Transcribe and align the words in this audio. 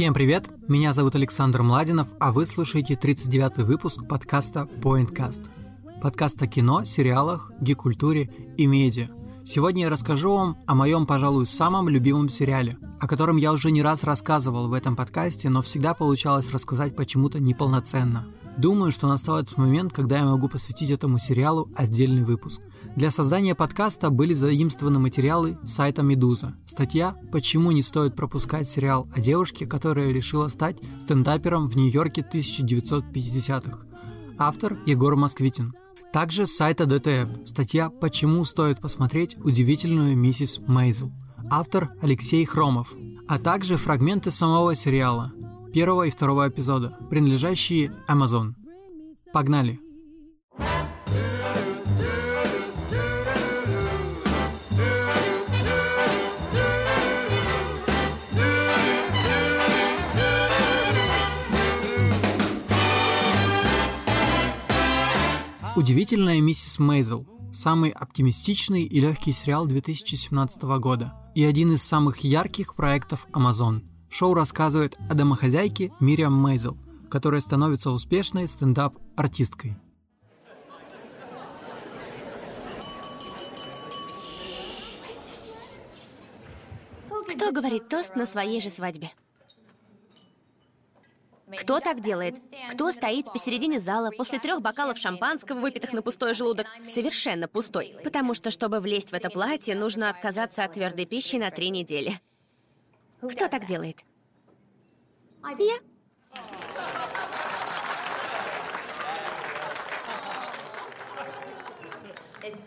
Всем 0.00 0.14
привет! 0.14 0.48
Меня 0.66 0.94
зовут 0.94 1.14
Александр 1.14 1.62
Младинов, 1.62 2.08
а 2.18 2.32
вы 2.32 2.46
слушаете 2.46 2.94
39-й 2.94 3.64
выпуск 3.64 4.08
подкаста 4.08 4.66
PointCast. 4.80 5.50
Подкаст 6.00 6.40
о 6.40 6.46
кино, 6.46 6.84
сериалах, 6.84 7.52
гик-культуре 7.60 8.30
и 8.56 8.64
медиа. 8.64 9.08
Сегодня 9.44 9.82
я 9.82 9.90
расскажу 9.90 10.32
вам 10.32 10.56
о 10.66 10.74
моем, 10.74 11.04
пожалуй, 11.04 11.44
самом 11.44 11.90
любимом 11.90 12.30
сериале, 12.30 12.78
о 12.98 13.06
котором 13.06 13.36
я 13.36 13.52
уже 13.52 13.70
не 13.70 13.82
раз 13.82 14.02
рассказывал 14.02 14.68
в 14.68 14.72
этом 14.72 14.96
подкасте, 14.96 15.50
но 15.50 15.60
всегда 15.60 15.92
получалось 15.92 16.50
рассказать 16.50 16.96
почему-то 16.96 17.38
неполноценно– 17.38 18.26
Думаю, 18.60 18.92
что 18.92 19.08
настал 19.08 19.38
этот 19.38 19.56
момент, 19.56 19.90
когда 19.90 20.18
я 20.18 20.26
могу 20.26 20.46
посвятить 20.46 20.90
этому 20.90 21.18
сериалу 21.18 21.70
отдельный 21.76 22.24
выпуск. 22.24 22.60
Для 22.94 23.10
создания 23.10 23.54
подкаста 23.54 24.10
были 24.10 24.34
заимствованы 24.34 24.98
материалы 24.98 25.56
сайта 25.64 26.02
«Медуза». 26.02 26.56
Статья 26.66 27.16
«Почему 27.32 27.70
не 27.70 27.82
стоит 27.82 28.14
пропускать 28.14 28.68
сериал 28.68 29.08
о 29.14 29.20
девушке, 29.20 29.64
которая 29.64 30.12
решила 30.12 30.48
стать 30.48 30.76
стендапером 30.98 31.70
в 31.70 31.76
Нью-Йорке 31.76 32.20
1950-х». 32.20 33.78
Автор 34.36 34.78
Егор 34.84 35.16
Москвитин. 35.16 35.72
Также 36.12 36.46
с 36.46 36.54
сайта 36.54 36.84
ДТФ 36.84 37.48
статья 37.48 37.88
«Почему 37.88 38.44
стоит 38.44 38.78
посмотреть 38.78 39.38
удивительную 39.38 40.18
миссис 40.18 40.60
Мейзел». 40.66 41.10
Автор 41.48 41.92
Алексей 42.02 42.44
Хромов. 42.44 42.92
А 43.26 43.38
также 43.38 43.76
фрагменты 43.78 44.30
самого 44.30 44.74
сериала– 44.74 45.32
первого 45.72 46.04
и 46.04 46.10
второго 46.10 46.48
эпизода, 46.48 46.96
принадлежащие 47.08 47.92
Amazon. 48.08 48.54
Погнали! 49.32 49.80
Удивительная 65.76 66.40
миссис 66.40 66.78
Мейзел– 66.78 67.26
самый 67.54 67.90
оптимистичный 67.90 68.84
и 68.84 69.00
легкий 69.00 69.32
сериал 69.32 69.66
2017 69.66 70.62
года 70.78 71.14
и 71.34 71.44
один 71.44 71.72
из 71.72 71.82
самых 71.82 72.18
ярких 72.18 72.74
проектов 72.74 73.26
Amazon– 73.32 73.82
Шоу 74.10 74.34
рассказывает 74.34 74.98
о 75.08 75.14
домохозяйке 75.14 75.92
Мириам 76.00 76.34
Мейзел, 76.34 76.76
которая 77.08 77.40
становится 77.40 77.90
успешной 77.90 78.48
стендап-артисткой. 78.48 79.76
Кто 87.34 87.52
говорит 87.52 87.88
тост 87.88 88.16
на 88.16 88.26
своей 88.26 88.60
же 88.60 88.68
свадьбе? 88.68 89.10
Кто 91.58 91.80
так 91.80 92.00
делает? 92.00 92.36
Кто 92.72 92.92
стоит 92.92 93.32
посередине 93.32 93.80
зала 93.80 94.10
после 94.16 94.38
трех 94.38 94.60
бокалов 94.60 94.98
шампанского, 94.98 95.58
выпитых 95.58 95.92
на 95.92 96.02
пустой 96.02 96.34
желудок? 96.34 96.66
Совершенно 96.84 97.48
пустой. 97.48 97.96
Потому 98.04 98.34
что, 98.34 98.50
чтобы 98.50 98.80
влезть 98.80 99.10
в 99.10 99.14
это 99.14 99.30
платье, 99.30 99.74
нужно 99.74 100.10
отказаться 100.10 100.64
от 100.64 100.74
твердой 100.74 101.06
пищи 101.06 101.36
на 101.36 101.50
три 101.50 101.70
недели. 101.70 102.20
Кто 103.20 103.48
так 103.48 103.66
делает? 103.66 103.98
Я. 105.58 105.78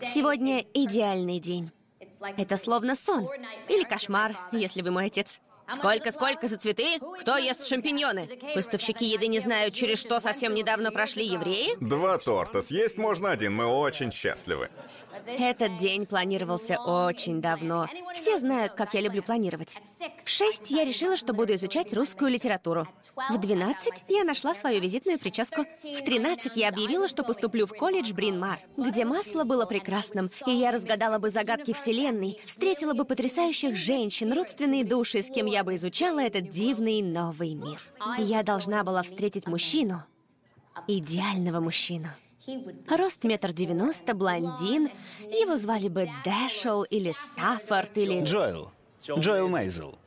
Сегодня 0.06 0.60
идеальный 0.72 1.40
день. 1.40 1.72
Это 2.36 2.56
словно 2.56 2.94
сон. 2.94 3.28
Или 3.68 3.84
кошмар, 3.84 4.36
если 4.52 4.82
вы 4.82 4.90
мой 4.90 5.06
отец. 5.06 5.40
Сколько-сколько 5.70 6.46
за 6.46 6.58
цветы? 6.58 6.98
Кто 7.20 7.36
ест 7.36 7.66
шампиньоны? 7.66 8.28
Поставщики 8.54 9.06
еды 9.06 9.26
не 9.28 9.38
знают, 9.38 9.74
через 9.74 9.98
что 9.98 10.20
совсем 10.20 10.54
недавно 10.54 10.92
прошли 10.92 11.26
евреи? 11.26 11.76
Два 11.80 12.18
торта. 12.18 12.62
Съесть 12.62 12.98
можно 12.98 13.30
один. 13.30 13.54
Мы 13.54 13.66
очень 13.66 14.12
счастливы. 14.12 14.70
Этот 15.26 15.78
день 15.78 16.06
планировался 16.06 16.78
очень 16.78 17.40
давно. 17.40 17.88
Все 18.14 18.38
знают, 18.38 18.74
как 18.74 18.94
я 18.94 19.00
люблю 19.00 19.22
планировать. 19.22 19.78
В 20.24 20.28
шесть 20.28 20.70
я 20.70 20.84
решила, 20.84 21.16
что 21.16 21.32
буду 21.32 21.54
изучать 21.54 21.94
русскую 21.94 22.30
литературу. 22.30 22.86
В 23.30 23.38
двенадцать 23.38 24.04
я 24.08 24.24
нашла 24.24 24.54
свою 24.54 24.80
визитную 24.80 25.18
прическу. 25.18 25.62
В 25.62 26.04
тринадцать 26.04 26.56
я 26.56 26.68
объявила, 26.68 27.08
что 27.08 27.22
поступлю 27.22 27.66
в 27.66 27.72
колледж 27.72 28.12
Бринмар, 28.12 28.58
где 28.76 29.04
масло 29.04 29.44
было 29.44 29.66
прекрасным, 29.66 30.28
и 30.46 30.50
я 30.50 30.72
разгадала 30.72 31.18
бы 31.18 31.30
загадки 31.30 31.72
Вселенной, 31.72 32.38
встретила 32.44 32.92
бы 32.92 33.04
потрясающих 33.04 33.76
женщин, 33.76 34.32
родственные 34.32 34.84
души, 34.84 35.22
с 35.22 35.30
кем 35.30 35.46
я 35.46 35.53
бы 35.62 35.76
изучала 35.76 36.22
этот 36.22 36.50
дивный 36.50 37.02
новый 37.02 37.54
мир. 37.54 37.80
Я 38.18 38.42
должна 38.42 38.82
была 38.82 39.02
встретить 39.02 39.46
мужчину, 39.46 40.02
идеального 40.88 41.60
мужчину. 41.60 42.08
Рост 42.88 43.24
метр 43.24 43.52
девяносто, 43.52 44.14
блондин. 44.14 44.90
Его 45.20 45.56
звали 45.56 45.88
бы 45.88 46.08
Дэшел 46.24 46.82
или 46.82 47.12
Стаффорд 47.12 47.96
или... 47.96 48.22
Джоэл. 48.22 48.70
Джоэл 49.02 49.48
Мейзел. 49.48 49.98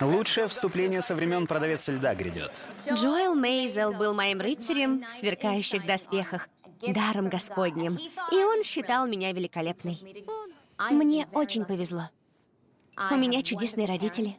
Лучшее 0.00 0.48
вступление 0.48 1.00
со 1.00 1.14
времен 1.14 1.46
продавец 1.46 1.88
льда 1.88 2.14
грядет. 2.14 2.64
Джоэл 2.92 3.34
Мейзел 3.34 3.92
был 3.92 4.14
моим 4.14 4.40
рыцарем 4.40 5.04
в 5.04 5.10
сверкающих 5.10 5.86
доспехах, 5.86 6.48
даром 6.86 7.28
Господним, 7.28 7.96
и 8.32 8.36
он 8.36 8.62
считал 8.62 9.06
меня 9.06 9.32
великолепной. 9.32 9.98
Мне 10.90 11.28
очень 11.32 11.64
повезло. 11.64 12.10
У 13.10 13.16
меня 13.16 13.42
чудесные 13.42 13.86
родители. 13.86 14.36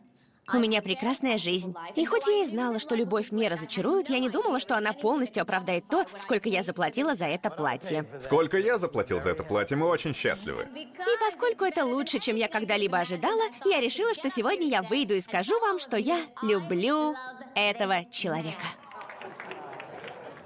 У 0.52 0.58
меня 0.58 0.82
прекрасная 0.82 1.38
жизнь. 1.38 1.74
И 1.96 2.06
хоть 2.06 2.28
я 2.28 2.42
и 2.42 2.46
знала, 2.46 2.78
что 2.78 2.96
любовь 2.96 3.32
не 3.32 3.48
разочарует, 3.48 4.10
я 4.10 4.20
не 4.20 4.30
думала, 4.30 4.60
что 4.60 4.76
она 4.76 4.92
полностью 4.92 5.42
оправдает 5.42 5.88
то, 5.90 6.06
сколько 6.18 6.50
я 6.50 6.64
заплатила 6.64 7.16
за 7.16 7.26
это 7.26 7.50
платье. 7.50 8.06
Сколько 8.20 8.58
я 8.58 8.78
заплатил 8.78 9.22
за 9.22 9.30
это 9.30 9.44
платье, 9.44 9.78
мы 9.78 9.88
очень 9.88 10.14
счастливы. 10.14 10.68
И 10.76 10.88
поскольку 11.26 11.64
это 11.64 11.86
лучше, 11.86 12.20
чем 12.20 12.36
я 12.36 12.50
когда-либо 12.50 12.98
ожидала, 12.98 13.44
я 13.66 13.80
решила, 13.80 14.14
что 14.14 14.30
сегодня 14.30 14.68
я 14.68 14.82
выйду 14.82 15.14
и 15.14 15.22
скажу 15.22 15.58
вам, 15.62 15.80
что 15.80 15.96
я 15.96 16.20
люблю 16.42 17.16
этого 17.56 18.04
человека. 18.12 18.66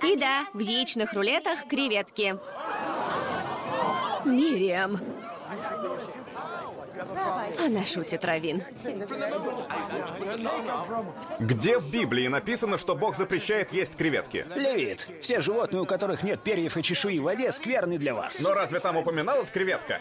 И 0.03 0.15
да, 0.15 0.45
в 0.53 0.59
яичных 0.59 1.13
рулетах 1.13 1.67
креветки. 1.67 2.37
Мириам. 4.25 4.99
Она 7.63 7.85
шутит, 7.85 8.25
Равин. 8.25 8.63
Где 11.39 11.79
в 11.79 11.91
Библии 11.91 12.27
написано, 12.27 12.77
что 12.77 12.95
Бог 12.95 13.15
запрещает 13.15 13.71
есть 13.71 13.95
креветки? 13.97 14.45
Левит, 14.55 15.07
все 15.21 15.41
животные, 15.41 15.81
у 15.81 15.85
которых 15.85 16.23
нет 16.23 16.41
перьев 16.41 16.77
и 16.77 16.83
чешуи 16.83 17.19
в 17.19 17.23
воде, 17.23 17.51
скверны 17.51 17.97
для 17.97 18.13
вас. 18.15 18.39
Но 18.41 18.53
разве 18.53 18.79
там 18.79 18.97
упоминалась 18.97 19.49
креветка? 19.49 19.99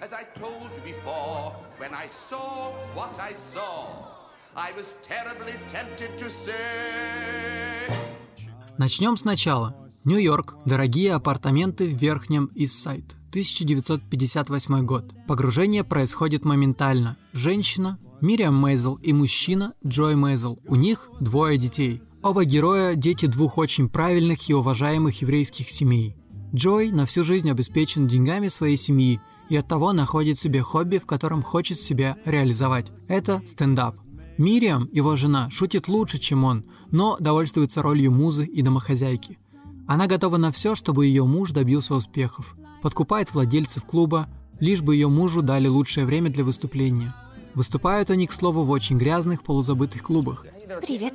As 0.00 0.12
I 0.12 0.24
told 0.40 0.70
you 0.76 0.82
before, 0.84 1.54
when 1.80 1.92
I 1.92 2.06
saw 2.06 2.72
what 2.94 3.18
I 3.18 3.34
saw, 3.34 3.88
I 4.54 4.72
was 4.76 4.94
terribly 5.02 5.54
tempted 5.68 6.16
to 6.18 6.30
say... 6.30 6.54
Начнем 8.78 9.16
сначала. 9.16 9.74
Нью-Йорк. 10.04 10.54
Дорогие 10.64 11.14
апартаменты 11.14 11.88
в 11.88 11.96
Верхнем 11.96 12.50
Иссайд. 12.54 13.17
1958 13.30 14.86
год. 14.86 15.04
Погружение 15.26 15.84
происходит 15.84 16.46
моментально. 16.46 17.18
Женщина, 17.34 17.98
Мириам 18.22 18.56
Мейзел 18.56 18.94
и 18.94 19.12
мужчина, 19.12 19.74
Джой 19.86 20.16
Мейзел. 20.16 20.58
У 20.66 20.76
них 20.76 21.10
двое 21.20 21.58
детей. 21.58 22.00
Оба 22.22 22.44
героя– 22.44 22.94
дети 22.96 23.26
двух 23.26 23.58
очень 23.58 23.90
правильных 23.90 24.48
и 24.48 24.54
уважаемых 24.54 25.20
еврейских 25.20 25.68
семей. 25.68 26.16
Джой 26.54 26.90
на 26.90 27.04
всю 27.04 27.22
жизнь 27.22 27.50
обеспечен 27.50 28.08
деньгами 28.08 28.48
своей 28.48 28.78
семьи 28.78 29.20
и 29.50 29.56
оттого 29.56 29.92
находит 29.92 30.38
себе 30.38 30.62
хобби, 30.62 30.96
в 30.96 31.04
котором 31.04 31.42
хочет 31.42 31.78
себя 31.78 32.16
реализовать. 32.24 32.90
Это 33.08 33.42
стендап. 33.44 33.96
Мириам, 34.38 34.88
его 34.90 35.16
жена, 35.16 35.50
шутит 35.50 35.86
лучше, 35.88 36.18
чем 36.18 36.44
он, 36.44 36.64
но 36.90 37.18
довольствуется 37.20 37.82
ролью 37.82 38.10
музы 38.10 38.46
и 38.46 38.62
домохозяйки. 38.62 39.38
Она 39.86 40.06
готова 40.06 40.38
на 40.38 40.50
все, 40.50 40.74
чтобы 40.74 41.06
ее 41.06 41.26
муж 41.26 41.52
добился 41.52 41.94
успехов 41.94 42.56
подкупает 42.82 43.32
владельцев 43.32 43.84
клуба, 43.84 44.28
лишь 44.60 44.82
бы 44.82 44.94
ее 44.94 45.08
мужу 45.08 45.42
дали 45.42 45.68
лучшее 45.68 46.06
время 46.06 46.30
для 46.30 46.44
выступления. 46.44 47.14
Выступают 47.54 48.10
они, 48.10 48.26
к 48.26 48.32
слову, 48.32 48.62
в 48.64 48.70
очень 48.70 48.98
грязных, 48.98 49.42
полузабытых 49.42 50.02
клубах. 50.02 50.46
Привет. 50.80 51.14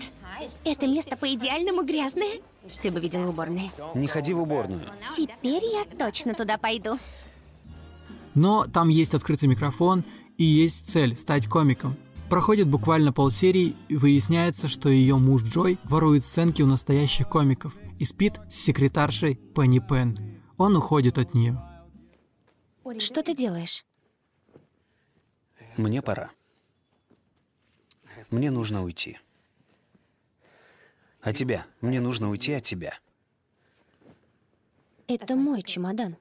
Это 0.65 0.88
место 0.88 1.15
по-идеальному 1.15 1.83
грязное. 1.83 2.42
Ты 2.81 2.92
бы 2.92 3.00
видела 3.00 3.30
уборные. 3.30 3.71
Не 3.95 4.07
ходи 4.07 4.33
в 4.33 4.42
уборную. 4.42 4.89
Теперь 5.15 5.63
я 5.63 5.86
точно 5.98 6.33
туда 6.33 6.57
пойду. 6.57 7.00
Но 8.33 8.66
там 8.66 8.89
есть 8.89 9.13
открытый 9.13 9.48
микрофон 9.48 10.04
и 10.38 10.44
есть 10.44 10.89
цель– 10.89 11.16
стать 11.18 11.48
комиком. 11.48 11.95
Проходит 12.30 12.68
буквально 12.68 13.13
полсерии, 13.13 13.75
и 13.89 13.95
выясняется, 13.95 14.68
что 14.68 14.89
ее 14.89 15.18
муж 15.18 15.44
Джой 15.44 15.77
ворует 15.83 16.25
сценки 16.25 16.62
у 16.62 16.66
настоящих 16.66 17.30
комиков 17.30 17.75
и 18.00 18.06
спит 18.06 18.33
с 18.50 18.56
секретаршей 18.56 19.36
Пенни 19.36 19.80
Пен. 19.80 20.32
Он 20.57 20.75
уходит 20.75 21.17
от 21.17 21.33
нее. 21.33 21.57
Что 23.00 23.23
ты 23.23 23.35
делаешь? 23.35 23.85
Мне 25.77 26.01
пора. 26.01 26.31
Мне 28.29 28.51
нужно 28.51 28.83
уйти. 28.83 29.19
А 31.21 31.33
тебя? 31.33 31.65
Мне 31.81 32.01
нужно 32.01 32.29
уйти 32.29 32.53
от 32.53 32.63
тебя. 32.63 33.00
Это 35.07 35.35
мой 35.35 35.61
чемодан. 35.61 36.17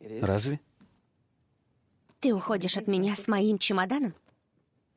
Разве? 0.00 0.60
Ты 2.20 2.34
уходишь 2.34 2.76
от 2.76 2.86
меня 2.86 3.14
с 3.14 3.28
моим 3.28 3.58
чемоданом? 3.58 4.14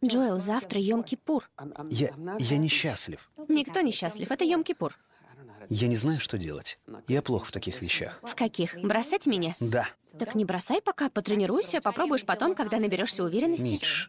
Джоэл, 0.03 0.39
завтра 0.39 0.79
Йом-Кипур. 0.79 1.43
Я... 1.89 2.13
я 2.37 2.57
несчастлив. 2.57 3.29
Никто 3.47 3.81
не 3.81 3.91
счастлив, 3.91 4.29
это 4.29 4.45
Йом-Кипур. 4.45 4.93
Я 5.69 5.87
не 5.87 5.95
знаю, 5.95 6.19
что 6.19 6.37
делать. 6.37 6.79
Я 7.07 7.21
плох 7.21 7.45
в 7.45 7.51
таких 7.51 7.81
вещах. 7.81 8.19
В 8.23 8.35
каких? 8.35 8.75
Бросать 8.81 9.25
меня? 9.25 9.53
Да. 9.59 9.87
Так 10.17 10.35
не 10.35 10.45
бросай 10.45 10.81
пока, 10.81 11.09
потренируйся, 11.09 11.81
попробуешь 11.81 12.25
потом, 12.25 12.55
когда 12.55 12.77
наберешься 12.79 13.23
уверенности. 13.23 13.63
Мидж, 13.63 14.07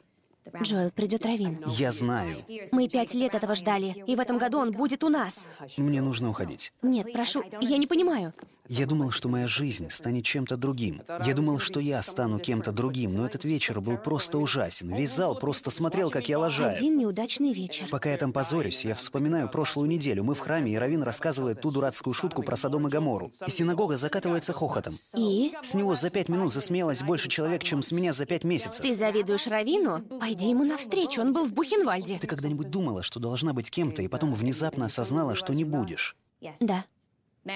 Джоэл, 0.62 0.91
придет 0.93 1.26
Равин. 1.26 1.62
я 1.67 1.91
знаю. 1.91 2.37
Мы 2.73 2.88
пять 2.88 3.14
лет 3.14 3.35
этого 3.35 3.55
ждали, 3.55 4.05
и 4.06 4.17
в 4.17 4.20
этом 4.20 4.38
году 4.38 4.58
он 4.58 4.73
будет 4.73 5.03
у 5.05 5.08
нас. 5.08 5.47
Мне 5.76 6.00
нужно 6.00 6.31
уходить. 6.31 6.73
Нет, 6.82 7.12
прошу, 7.12 7.43
я 7.61 7.79
не 7.79 7.87
понимаю. 7.87 8.32
Я 8.69 8.87
думал, 8.87 9.11
что 9.11 9.29
моя 9.29 9.47
жизнь 9.47 9.91
станет 9.91 10.25
чем-то 10.25 10.57
другим. 10.57 11.03
Я 11.25 11.35
думал, 11.35 11.59
что 11.59 11.81
я 11.81 12.03
стану 12.03 12.39
кем-то 12.39 12.73
другим, 12.73 13.15
но 13.15 13.27
этот 13.27 13.45
вечер 13.45 13.81
был 13.81 13.97
просто 13.97 14.39
ужасен. 14.39 14.95
Весь 14.95 15.15
зал 15.15 15.37
просто 15.37 15.71
смотрел, 15.71 16.11
как 16.11 16.29
я 16.29 16.39
лажаю. 16.39 16.77
Один 16.77 16.97
неудачный 16.97 17.53
вечер. 17.53 17.89
Пока 17.91 18.11
я 18.11 18.17
там 18.17 18.33
позорюсь, 18.33 18.85
я 18.85 18.95
вспоминаю 18.95 19.49
прошлую 19.49 19.89
неделю. 19.89 20.25
Мы 20.25 20.35
в 20.35 20.41
храме, 20.41 20.73
и 20.73 20.77
Равин 20.77 21.03
рассказывает 21.03 21.61
ту 21.61 21.71
дурацкую 21.71 22.15
шутку 22.15 22.43
про 22.43 22.57
Содом 22.57 22.87
и 22.89 22.91
Гамору. 22.91 23.31
И 23.47 23.51
синагога 23.51 23.97
закатывается 23.97 24.53
хохотом. 24.53 24.95
И? 25.17 25.53
С 25.62 25.75
него 25.75 25.95
за 25.95 26.11
пять 26.11 26.29
минут 26.29 26.53
засмеялось 26.53 27.03
больше 27.03 27.29
человек, 27.29 27.62
чем 27.62 27.83
с 27.83 27.93
меня 27.93 28.12
за 28.12 28.27
пять 28.27 28.45
месяцев. 28.45 28.83
Ты 28.83 28.95
завидуешь 28.95 29.47
Равину? 29.47 30.01
Пойди 30.21 30.51
ему 30.51 30.65
навстречу, 30.65 31.21
он 31.21 31.33
был 31.33 31.47
в 31.47 31.53
Бухенвальде. 31.53 32.19
Ты 32.19 32.27
когда-нибудь 32.27 32.71
думала, 32.71 33.03
что 33.03 33.21
должна 33.21 33.53
быть 33.53 33.71
кем-то, 33.71 34.03
и 34.03 34.09
потом 34.09 34.35
внезапно 34.35 34.87
осознала, 34.87 35.35
что 35.35 35.53
не 35.55 35.65
будешь? 35.65 36.17
Да. 36.61 36.85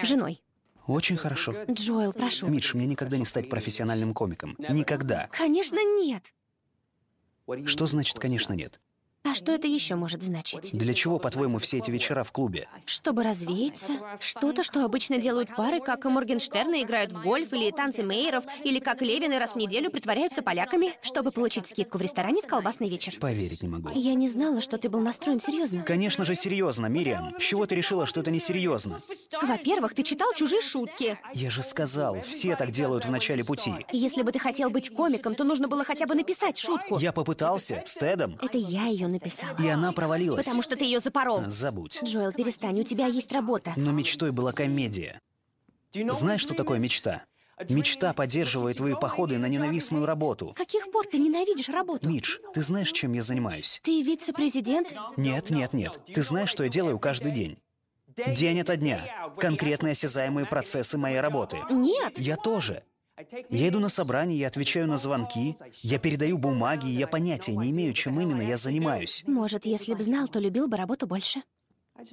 Женой. 0.02 0.40
Очень 0.90 1.16
хорошо. 1.16 1.54
Джоэл, 1.70 2.12
прошу. 2.12 2.48
Мидж, 2.48 2.74
мне 2.74 2.86
никогда 2.86 3.16
не 3.16 3.24
стать 3.24 3.48
профессиональным 3.48 4.12
комиком. 4.12 4.56
Никогда. 4.58 5.28
Конечно, 5.30 5.78
нет. 6.02 6.34
Что 7.66 7.86
значит, 7.86 8.18
конечно, 8.18 8.54
нет? 8.54 8.80
А 9.22 9.34
что 9.34 9.52
это 9.52 9.68
еще 9.68 9.96
может 9.96 10.22
значить? 10.22 10.70
Для 10.72 10.94
чего, 10.94 11.18
по-твоему, 11.18 11.58
все 11.58 11.76
эти 11.76 11.90
вечера 11.90 12.24
в 12.24 12.32
клубе? 12.32 12.68
Чтобы 12.86 13.22
развеяться? 13.22 13.92
Что-то, 14.18 14.62
что 14.62 14.82
обычно 14.82 15.18
делают 15.18 15.54
пары, 15.54 15.80
как 15.80 16.06
и 16.06 16.08
Моргенштерны 16.08 16.82
играют 16.82 17.12
в 17.12 17.22
гольф, 17.22 17.52
или 17.52 17.70
танцы 17.70 18.02
Мейеров, 18.02 18.44
или 18.64 18.78
как 18.78 19.02
Левины 19.02 19.38
раз 19.38 19.52
в 19.52 19.56
неделю 19.56 19.90
притворяются 19.90 20.40
поляками, 20.40 20.94
чтобы 21.02 21.32
получить 21.32 21.68
скидку 21.68 21.98
в 21.98 22.00
ресторане 22.00 22.40
в 22.40 22.46
колбасный 22.46 22.88
вечер. 22.88 23.14
Поверить 23.20 23.62
не 23.62 23.68
могу. 23.68 23.90
Я 23.94 24.14
не 24.14 24.26
знала, 24.26 24.62
что 24.62 24.78
ты 24.78 24.88
был 24.88 25.00
настроен 25.00 25.38
серьезно. 25.40 25.82
Конечно 25.82 26.24
же, 26.24 26.34
серьезно, 26.34 26.86
Мириам. 26.86 27.34
С 27.38 27.42
чего 27.42 27.66
ты 27.66 27.74
решила, 27.74 28.06
что 28.06 28.20
это 28.20 28.30
не 28.30 28.40
серьезно? 28.40 29.00
Во-первых, 29.42 29.94
ты 29.94 30.02
читал 30.02 30.32
чужие 30.34 30.62
шутки. 30.62 31.18
Я 31.34 31.50
же 31.50 31.62
сказал, 31.62 32.22
все 32.22 32.56
так 32.56 32.70
делают 32.70 33.04
в 33.04 33.10
начале 33.10 33.44
пути. 33.44 33.72
Если 33.92 34.22
бы 34.22 34.32
ты 34.32 34.38
хотел 34.38 34.70
быть 34.70 34.88
комиком, 34.88 35.34
то 35.34 35.44
нужно 35.44 35.68
было 35.68 35.84
хотя 35.84 36.06
бы 36.06 36.14
написать 36.14 36.56
шутку. 36.56 36.98
Я 36.98 37.12
попытался 37.12 37.82
с 37.84 37.94
Тедом, 37.96 38.38
Это 38.40 38.56
я 38.56 38.86
ее 38.86 39.09
написала. 39.10 39.56
и 39.58 39.68
она 39.68 39.92
провалилась. 39.92 40.44
Потому 40.44 40.62
что 40.62 40.76
ты 40.76 40.84
ее 40.84 41.00
запорол. 41.00 41.42
Забудь. 41.48 42.00
Джоэл, 42.02 42.32
перестань, 42.32 42.80
у 42.80 42.84
тебя 42.84 43.06
есть 43.06 43.32
работа. 43.32 43.72
Но 43.76 43.92
мечтой 43.92 44.32
была 44.32 44.52
комедия. 44.52 45.20
Знаешь, 45.92 46.40
что 46.40 46.54
такое 46.54 46.78
мечта? 46.78 47.24
Мечта 47.68 48.14
поддерживает 48.14 48.78
твои 48.78 48.94
походы 48.94 49.36
на 49.36 49.46
ненавистную 49.46 50.06
работу. 50.06 50.52
С 50.54 50.56
каких 50.56 50.90
пор 50.90 51.06
ты 51.06 51.18
ненавидишь 51.18 51.68
работу? 51.68 52.08
Мидж, 52.08 52.38
ты 52.54 52.62
знаешь, 52.62 52.90
чем 52.92 53.12
я 53.12 53.22
занимаюсь? 53.22 53.80
Ты 53.82 54.00
вице-президент? 54.02 54.94
Нет, 55.16 55.50
нет, 55.50 55.74
нет. 55.74 56.00
Ты 56.06 56.22
знаешь, 56.22 56.48
что 56.48 56.64
я 56.64 56.70
делаю 56.70 56.98
каждый 56.98 57.32
день? 57.32 57.58
День 58.26 58.60
ото 58.60 58.76
дня. 58.76 59.00
Конкретные 59.38 59.92
осязаемые 59.92 60.46
процессы 60.46 60.98
моей 60.98 61.20
работы. 61.20 61.58
Нет. 61.70 62.18
Я 62.18 62.36
тоже. 62.36 62.82
Я 63.48 63.68
иду 63.68 63.80
на 63.80 63.88
собрание, 63.88 64.38
я 64.38 64.48
отвечаю 64.48 64.86
на 64.86 64.96
звонки, 64.96 65.56
я 65.82 65.98
передаю 65.98 66.38
бумаги, 66.38 66.88
и 66.88 66.94
я 66.94 67.06
понятия 67.06 67.54
не 67.56 67.70
имею, 67.70 67.92
чем 67.92 68.20
именно 68.20 68.42
я 68.42 68.56
занимаюсь. 68.56 69.24
Может, 69.26 69.66
если 69.66 69.94
б 69.94 70.02
знал, 70.02 70.28
то 70.28 70.38
любил 70.38 70.68
бы 70.68 70.76
работу 70.76 71.06
больше. 71.06 71.42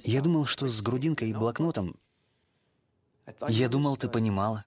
Я 0.00 0.20
думал, 0.20 0.44
что 0.44 0.68
с 0.68 0.82
грудинкой 0.82 1.30
и 1.30 1.34
блокнотом... 1.34 1.96
Я 3.48 3.68
думал, 3.68 3.96
ты 3.96 4.08
понимала. 4.08 4.64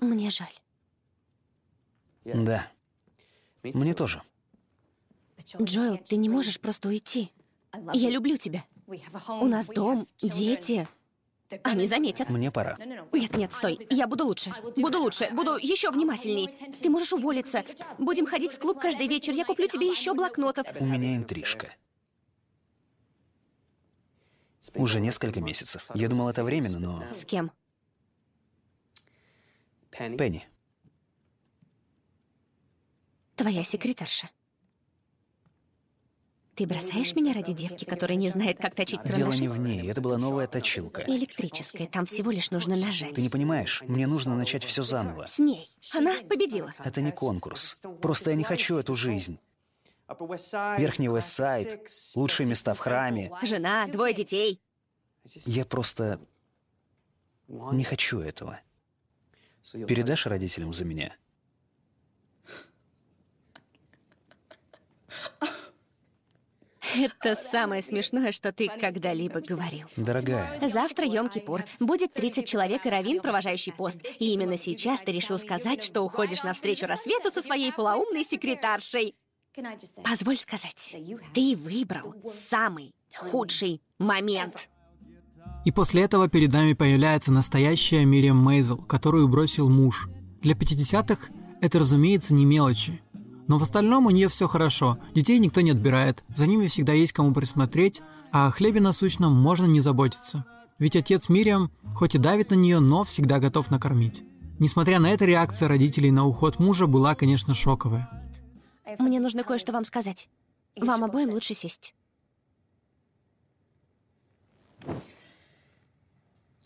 Мне 0.00 0.30
жаль. 0.30 0.54
Да. 2.24 2.66
Мне 3.62 3.94
тоже. 3.94 4.22
Джоэл, 5.60 5.98
ты 5.98 6.16
не 6.16 6.28
можешь 6.28 6.60
просто 6.60 6.88
уйти. 6.88 7.32
Я 7.92 8.10
люблю 8.10 8.36
тебя. 8.36 8.64
У 8.86 9.46
нас 9.46 9.66
дом, 9.66 10.06
дети. 10.18 10.88
Они 11.62 11.86
заметят. 11.86 12.28
Мне 12.28 12.50
пора. 12.50 12.76
Нет, 13.12 13.36
нет, 13.36 13.52
стой. 13.52 13.86
Я 13.90 14.06
буду 14.06 14.26
лучше. 14.26 14.52
Буду 14.76 15.00
лучше. 15.00 15.28
Буду 15.32 15.56
еще 15.56 15.90
внимательней. 15.90 16.48
Ты 16.82 16.90
можешь 16.90 17.12
уволиться. 17.12 17.64
Будем 17.98 18.26
ходить 18.26 18.54
в 18.54 18.58
клуб 18.58 18.78
каждый 18.80 19.08
вечер. 19.08 19.32
Я 19.32 19.44
куплю 19.44 19.66
тебе 19.68 19.88
еще 19.88 20.14
блокнотов. 20.14 20.66
У 20.78 20.84
меня 20.84 21.16
интрижка. 21.16 21.74
Уже 24.74 25.00
несколько 25.00 25.40
месяцев. 25.40 25.90
Я 25.94 26.08
думал, 26.08 26.28
это 26.28 26.44
временно, 26.44 26.78
но... 26.78 27.04
С 27.12 27.24
кем? 27.24 27.50
Пенни, 29.90 30.46
Твоя 33.34 33.62
секретарша. 33.64 34.28
Ты 36.58 36.66
бросаешь 36.66 37.14
меня 37.14 37.34
ради 37.34 37.52
девки, 37.52 37.84
которая 37.84 38.18
не 38.18 38.28
знает, 38.30 38.58
как 38.58 38.74
точить 38.74 39.00
дело 39.04 39.18
карандаши? 39.18 39.42
не 39.42 39.48
в 39.48 39.60
ней. 39.60 39.88
Это 39.88 40.00
была 40.00 40.18
новая 40.18 40.48
точилка. 40.48 41.04
Электрическая. 41.06 41.86
Там 41.86 42.04
всего 42.04 42.32
лишь 42.32 42.50
нужно 42.50 42.74
нажать. 42.74 43.14
Ты 43.14 43.22
не 43.22 43.28
понимаешь, 43.28 43.80
мне 43.86 44.08
нужно 44.08 44.34
начать 44.34 44.64
все 44.64 44.82
заново. 44.82 45.26
С 45.26 45.38
ней. 45.38 45.70
Она 45.94 46.16
победила. 46.28 46.74
Это 46.80 47.00
не 47.00 47.12
конкурс. 47.12 47.80
Просто 48.02 48.30
я 48.30 48.36
не 48.36 48.42
хочу 48.42 48.76
эту 48.76 48.96
жизнь. 48.96 49.38
Верхний 50.08 51.06
Вестсайд, 51.06 51.88
лучшие 52.16 52.48
места 52.48 52.74
в 52.74 52.80
храме. 52.80 53.30
Жена, 53.42 53.86
двое 53.86 54.12
детей. 54.12 54.60
Я 55.26 55.64
просто 55.64 56.18
не 57.46 57.84
хочу 57.84 58.18
этого. 58.18 58.58
Передашь 59.86 60.26
родителям 60.26 60.72
за 60.72 60.84
меня? 60.84 61.14
Это 66.96 67.34
самое 67.34 67.82
смешное, 67.82 68.32
что 68.32 68.52
ты 68.52 68.68
когда-либо 68.68 69.40
говорил. 69.40 69.86
Дорогая, 69.96 70.58
Завтра 70.68 71.06
Йом-Кипур. 71.06 71.64
Будет 71.80 72.12
30 72.12 72.46
человек 72.46 72.86
и 72.86 72.90
раввин, 72.90 73.20
провожающий 73.20 73.72
пост. 73.72 73.98
И 74.18 74.32
именно 74.32 74.56
сейчас 74.56 75.00
ты 75.00 75.12
решил 75.12 75.38
сказать, 75.38 75.82
что 75.82 76.02
уходишь 76.02 76.42
навстречу 76.42 76.86
рассвету 76.86 77.30
со 77.30 77.42
своей 77.42 77.72
полоумной 77.72 78.24
секретаршей. 78.24 79.14
Позволь 80.04 80.36
сказать, 80.36 80.96
ты 81.34 81.56
выбрал 81.56 82.14
самый 82.48 82.94
худший 83.16 83.82
момент. 83.98 84.68
И 85.64 85.72
после 85.72 86.02
этого 86.02 86.28
перед 86.28 86.52
нами 86.52 86.74
появляется 86.74 87.32
настоящая 87.32 88.04
Мириам 88.04 88.42
Мейзел, 88.42 88.78
которую 88.78 89.28
бросил 89.28 89.68
муж. 89.68 90.08
Для 90.40 90.54
50-х 90.54 91.28
это, 91.60 91.78
разумеется, 91.80 92.34
не 92.34 92.44
мелочи. 92.44 93.02
Но 93.48 93.58
в 93.58 93.62
остальном 93.62 94.06
у 94.06 94.10
нее 94.10 94.28
все 94.28 94.46
хорошо, 94.46 94.98
детей 95.14 95.38
никто 95.38 95.62
не 95.62 95.72
отбирает, 95.72 96.22
за 96.34 96.46
ними 96.46 96.68
всегда 96.68 96.92
есть 96.92 97.12
кому 97.12 97.32
присмотреть, 97.32 98.02
а 98.30 98.46
о 98.46 98.50
хлебе 98.50 98.80
насущном 98.80 99.34
можно 99.34 99.64
не 99.64 99.80
заботиться. 99.80 100.44
Ведь 100.78 100.94
отец 100.94 101.28
Мириам, 101.28 101.72
хоть 101.94 102.14
и 102.14 102.18
давит 102.18 102.50
на 102.50 102.54
нее, 102.54 102.78
но 102.78 103.02
всегда 103.04 103.40
готов 103.40 103.70
накормить. 103.70 104.22
Несмотря 104.58 105.00
на 105.00 105.10
это, 105.10 105.24
реакция 105.24 105.66
родителей 105.66 106.10
на 106.10 106.26
уход 106.26 106.58
мужа 106.58 106.86
была, 106.86 107.14
конечно, 107.14 107.54
шоковая. 107.54 108.30
Мне 108.98 109.18
нужно 109.18 109.44
кое-что 109.44 109.72
вам 109.72 109.84
сказать. 109.84 110.28
Вам 110.76 111.04
обоим 111.04 111.30
лучше 111.30 111.54
сесть. 111.54 111.94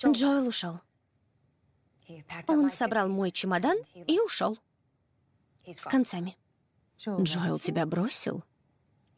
Джоэл 0.04 0.48
ушел. 0.48 0.80
Он 2.48 2.70
собрал 2.70 3.08
мой 3.08 3.30
чемодан 3.30 3.76
и 3.94 4.18
ушел. 4.18 4.58
С 5.64 5.84
концами. 5.84 6.36
Джоэл 7.08 7.58
тебя 7.58 7.86
бросил? 7.86 8.44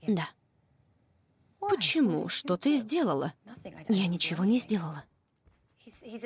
Да. 0.07 0.29
Почему? 1.61 2.29
Что 2.29 2.57
ты 2.57 2.79
сделала? 2.79 3.33
Я 3.89 4.07
ничего 4.07 4.45
не 4.45 4.59
сделала. 4.59 5.05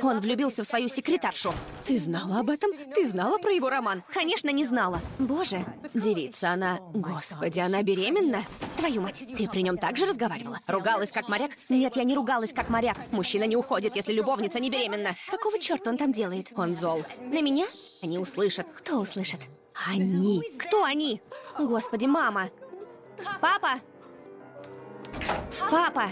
Он 0.03 0.21
влюбился 0.21 0.63
в 0.63 0.69
свою 0.69 0.89
секретаршу. 0.89 1.53
Ты 1.85 1.99
знала 1.99 2.41
об 2.41 2.51
этом? 2.51 2.71
Ты 2.95 3.07
знала 3.09 3.39
про 3.39 3.51
его 3.51 3.69
роман? 3.71 4.05
Конечно, 4.13 4.51
не 4.51 4.65
знала. 4.65 5.01
Боже, 5.19 5.65
девица 5.95 6.51
она... 6.51 6.79
Господи, 6.95 7.59
она 7.59 7.83
беременна? 7.83 8.45
Твою 8.77 9.03
мать, 9.03 9.25
ты 9.37 9.49
при 9.49 9.63
нем 9.63 9.77
так 9.77 9.97
же 9.97 10.07
разговаривала? 10.07 10.59
Ругалась 10.69 11.11
как 11.11 11.29
моряк? 11.29 11.53
Нет, 11.69 11.97
я 11.97 12.05
не 12.05 12.15
ругалась 12.15 12.53
как 12.53 12.69
моряк. 12.69 12.97
Мужчина 13.11 13.45
не 13.45 13.57
уходит, 13.57 13.97
если 13.97 14.13
любовница 14.13 14.61
не 14.61 14.71
беременна. 14.71 15.17
Какого 15.29 15.59
черта 15.59 15.91
он 15.91 15.97
там 15.97 16.13
делает? 16.13 16.53
Он 16.55 16.77
зол. 16.77 17.05
На 17.21 17.43
меня? 17.43 17.67
Они 18.03 18.19
услышат. 18.19 18.67
Кто 18.77 19.01
услышит? 19.01 19.41
Они. 19.87 20.43
Кто 20.59 20.85
они? 20.85 21.23
Господи, 21.59 22.07
мама. 22.07 22.51
Папа! 23.41 23.81
Папа! 25.71 26.11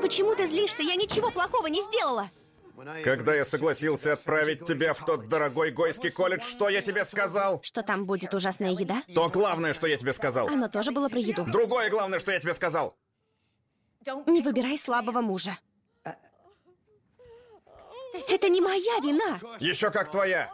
Почему 0.00 0.34
ты 0.34 0.46
злишься? 0.46 0.82
Я 0.82 0.96
ничего 0.96 1.30
плохого 1.30 1.66
не 1.66 1.82
сделала. 1.82 2.30
Когда 3.02 3.34
я 3.34 3.44
согласился 3.44 4.12
отправить 4.12 4.64
тебя 4.64 4.92
в 4.92 5.04
тот 5.04 5.28
дорогой 5.28 5.70
гойский 5.70 6.10
колледж, 6.10 6.42
что 6.42 6.68
я 6.68 6.82
тебе 6.82 7.04
сказал? 7.04 7.62
Что 7.62 7.82
там 7.82 8.04
будет 8.04 8.34
ужасная 8.34 8.70
еда? 8.70 9.02
То 9.14 9.28
главное, 9.30 9.72
что 9.72 9.86
я 9.86 9.96
тебе 9.96 10.12
сказал. 10.12 10.48
Оно 10.48 10.68
тоже 10.68 10.92
было 10.92 11.08
про 11.08 11.18
еду. 11.18 11.44
Другое 11.44 11.90
главное, 11.90 12.18
что 12.18 12.32
я 12.32 12.38
тебе 12.38 12.54
сказал. 12.54 12.94
Не 14.26 14.42
выбирай 14.42 14.78
слабого 14.78 15.20
мужа. 15.20 15.58
Это 18.28 18.48
не 18.48 18.60
моя 18.60 19.00
вина. 19.00 19.58
Еще 19.58 19.90
как 19.90 20.10
твоя. 20.10 20.50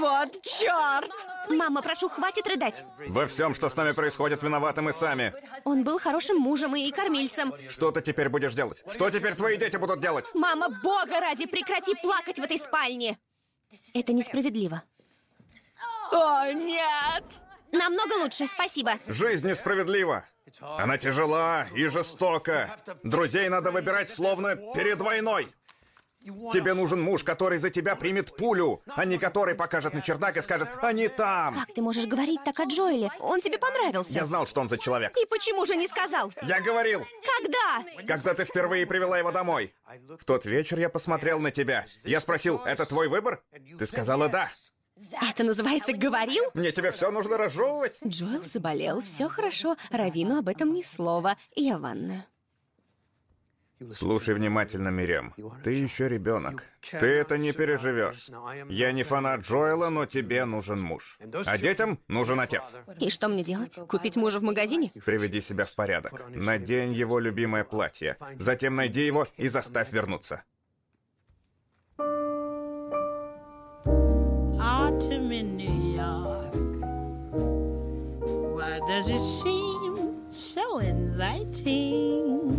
Вот 0.00 0.42
черт! 0.42 1.10
Мама, 1.48 1.82
прошу, 1.82 2.08
хватит 2.08 2.46
рыдать. 2.46 2.84
Во 3.08 3.26
всем, 3.26 3.54
что 3.54 3.68
с 3.68 3.76
нами 3.76 3.92
происходит, 3.92 4.42
виноваты 4.42 4.82
мы 4.82 4.92
сами. 4.92 5.32
Он 5.64 5.84
был 5.84 5.98
хорошим 5.98 6.38
мужем 6.38 6.74
и 6.74 6.90
кормильцем. 6.90 7.54
Что 7.68 7.90
ты 7.90 8.00
теперь 8.00 8.28
будешь 8.28 8.54
делать? 8.54 8.82
Что 8.90 9.10
теперь 9.10 9.34
твои 9.34 9.56
дети 9.56 9.76
будут 9.76 10.00
делать? 10.00 10.30
Мама, 10.34 10.68
бога 10.82 11.20
ради, 11.20 11.46
прекрати 11.46 11.94
плакать 11.96 12.38
в 12.38 12.42
этой 12.42 12.58
спальне. 12.58 13.18
Это 13.94 14.12
несправедливо. 14.12 14.82
О, 16.12 16.52
нет! 16.52 17.24
Намного 17.72 18.14
лучше, 18.22 18.46
спасибо. 18.46 18.92
Жизнь 19.06 19.48
несправедлива. 19.48 20.24
Она 20.60 20.96
тяжела 20.96 21.66
и 21.74 21.86
жестока. 21.88 22.76
Друзей 23.02 23.48
надо 23.48 23.72
выбирать 23.72 24.10
словно 24.10 24.54
перед 24.74 25.00
войной. 25.00 25.52
Тебе 26.52 26.74
нужен 26.74 27.00
муж, 27.00 27.22
который 27.22 27.58
за 27.58 27.70
тебя 27.70 27.96
примет 27.96 28.34
пулю, 28.36 28.82
а 28.86 29.04
не 29.04 29.18
который 29.18 29.54
покажет 29.54 29.92
на 29.92 30.00
чердак 30.00 30.36
и 30.36 30.42
скажет 30.42 30.68
«Они 30.80 31.08
там!» 31.08 31.54
Как 31.54 31.74
ты 31.74 31.82
можешь 31.82 32.06
говорить 32.06 32.42
так 32.44 32.58
о 32.60 32.64
Джоэле? 32.64 33.10
Он 33.20 33.40
тебе 33.40 33.58
понравился. 33.58 34.12
Я 34.12 34.24
знал, 34.24 34.46
что 34.46 34.60
он 34.60 34.68
за 34.68 34.78
человек. 34.78 35.16
И 35.16 35.26
почему 35.26 35.66
же 35.66 35.76
не 35.76 35.86
сказал? 35.86 36.32
Я 36.42 36.60
говорил, 36.60 37.06
Когда? 37.40 38.06
когда 38.06 38.34
ты 38.34 38.44
впервые 38.44 38.86
привела 38.86 39.18
его 39.18 39.32
домой. 39.32 39.74
В 40.18 40.24
тот 40.24 40.46
вечер 40.46 40.78
я 40.78 40.88
посмотрел 40.88 41.38
на 41.38 41.50
тебя. 41.50 41.86
Я 42.04 42.20
спросил, 42.20 42.60
это 42.64 42.86
твой 42.86 43.08
выбор? 43.08 43.42
Ты 43.78 43.86
сказала 43.86 44.28
«да». 44.28 44.50
Это 45.20 45.42
называется 45.42 45.92
«говорил»? 45.92 46.44
Мне 46.54 46.70
тебе 46.70 46.92
все 46.92 47.10
нужно 47.10 47.36
разжевывать? 47.36 47.98
Джоэл 48.06 48.42
заболел, 48.42 49.00
все 49.02 49.28
хорошо. 49.28 49.76
Равину 49.90 50.38
об 50.38 50.48
этом 50.48 50.72
ни 50.72 50.82
слова. 50.82 51.36
Я 51.56 51.78
в 51.78 51.80
ванную. 51.80 52.24
Слушай 53.92 54.34
внимательно, 54.34 54.88
Мирем. 54.88 55.34
Ты 55.62 55.72
еще 55.72 56.08
ребенок. 56.08 56.64
Ты 56.80 57.06
это 57.06 57.38
не 57.38 57.52
переживешь. 57.52 58.30
Я 58.68 58.92
не 58.92 59.02
фанат 59.02 59.40
Джоэла, 59.40 59.90
но 59.90 60.06
тебе 60.06 60.44
нужен 60.44 60.80
муж. 60.80 61.18
А 61.46 61.58
детям 61.58 61.98
нужен 62.08 62.40
отец. 62.40 62.78
И 63.00 63.10
что 63.10 63.28
мне 63.28 63.42
делать? 63.42 63.78
Купить 63.88 64.16
мужа 64.16 64.38
в 64.38 64.42
магазине? 64.42 64.88
Приведи 65.04 65.40
себя 65.40 65.64
в 65.64 65.74
порядок. 65.74 66.24
Надень 66.30 66.92
его 66.92 67.18
любимое 67.18 67.64
платье. 67.64 68.16
Затем 68.38 68.76
найди 68.76 69.04
его 69.04 69.26
и 69.36 69.48
заставь 69.48 69.92
вернуться. 69.92 70.44
autumn 74.94 75.32
in 75.32 75.56
New 75.56 75.96
York. 75.96 76.54
Why 78.56 78.80
does 78.86 79.08
it 79.08 79.20
seem 79.20 79.94
so 80.30 80.78
inviting? 80.78 82.53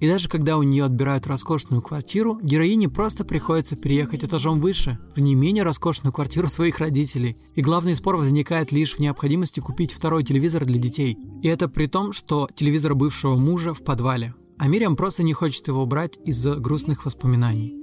И 0.00 0.08
даже 0.08 0.28
когда 0.28 0.58
у 0.58 0.62
нее 0.62 0.84
отбирают 0.84 1.26
роскошную 1.26 1.82
квартиру, 1.82 2.38
героине 2.42 2.88
просто 2.88 3.24
приходится 3.24 3.76
переехать 3.76 4.24
этажом 4.24 4.60
выше, 4.60 4.98
в 5.16 5.20
не 5.20 5.34
менее 5.34 5.64
роскошную 5.64 6.12
квартиру 6.12 6.48
своих 6.48 6.78
родителей. 6.78 7.36
И 7.54 7.62
главный 7.62 7.96
спор 7.96 8.16
возникает 8.16 8.70
лишь 8.70 8.94
в 8.94 9.00
необходимости 9.00 9.60
купить 9.60 9.92
второй 9.92 10.24
телевизор 10.24 10.64
для 10.64 10.78
детей. 10.78 11.18
И 11.42 11.48
это 11.48 11.68
при 11.68 11.86
том, 11.86 12.12
что 12.12 12.48
телевизор 12.54 12.94
бывшего 12.94 13.36
мужа 13.36 13.74
в 13.74 13.82
подвале. 13.82 14.34
А 14.58 14.66
Мириам 14.66 14.96
просто 14.96 15.22
не 15.22 15.32
хочет 15.32 15.68
его 15.68 15.82
убрать 15.82 16.18
из-за 16.24 16.56
грустных 16.56 17.04
воспоминаний. 17.04 17.76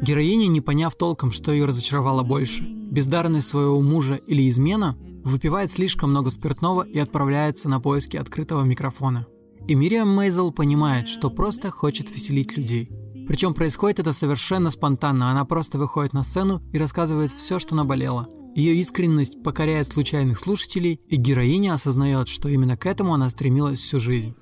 Героиня, 0.00 0.46
не 0.46 0.60
поняв 0.60 0.94
толком, 0.94 1.32
что 1.32 1.52
ее 1.52 1.64
разочаровало 1.64 2.22
больше, 2.22 2.64
бездарность 2.64 3.48
своего 3.48 3.80
мужа 3.80 4.14
или 4.14 4.48
измена, 4.48 4.96
выпивает 5.24 5.70
слишком 5.70 6.10
много 6.10 6.30
спиртного 6.30 6.82
и 6.82 6.98
отправляется 6.98 7.68
на 7.68 7.80
поиски 7.80 8.16
открытого 8.16 8.62
микрофона. 8.62 9.26
И 9.68 9.74
Мириам 9.74 10.08
Мейзел 10.08 10.50
понимает, 10.50 11.08
что 11.08 11.28
просто 11.28 11.70
хочет 11.70 12.10
веселить 12.10 12.56
людей. 12.56 12.90
Причем 13.28 13.52
происходит 13.52 13.98
это 13.98 14.14
совершенно 14.14 14.70
спонтанно, 14.70 15.30
она 15.30 15.44
просто 15.44 15.76
выходит 15.76 16.14
на 16.14 16.22
сцену 16.22 16.62
и 16.72 16.78
рассказывает 16.78 17.30
все, 17.30 17.58
что 17.58 17.74
наболело. 17.74 18.30
Ее 18.54 18.74
искренность 18.76 19.42
покоряет 19.42 19.86
случайных 19.86 20.38
слушателей, 20.38 21.02
и 21.06 21.16
героиня 21.16 21.74
осознает, 21.74 22.28
что 22.28 22.48
именно 22.48 22.78
к 22.78 22.86
этому 22.86 23.12
она 23.12 23.28
стремилась 23.28 23.78
всю 23.78 24.00
жизнь. 24.00 24.34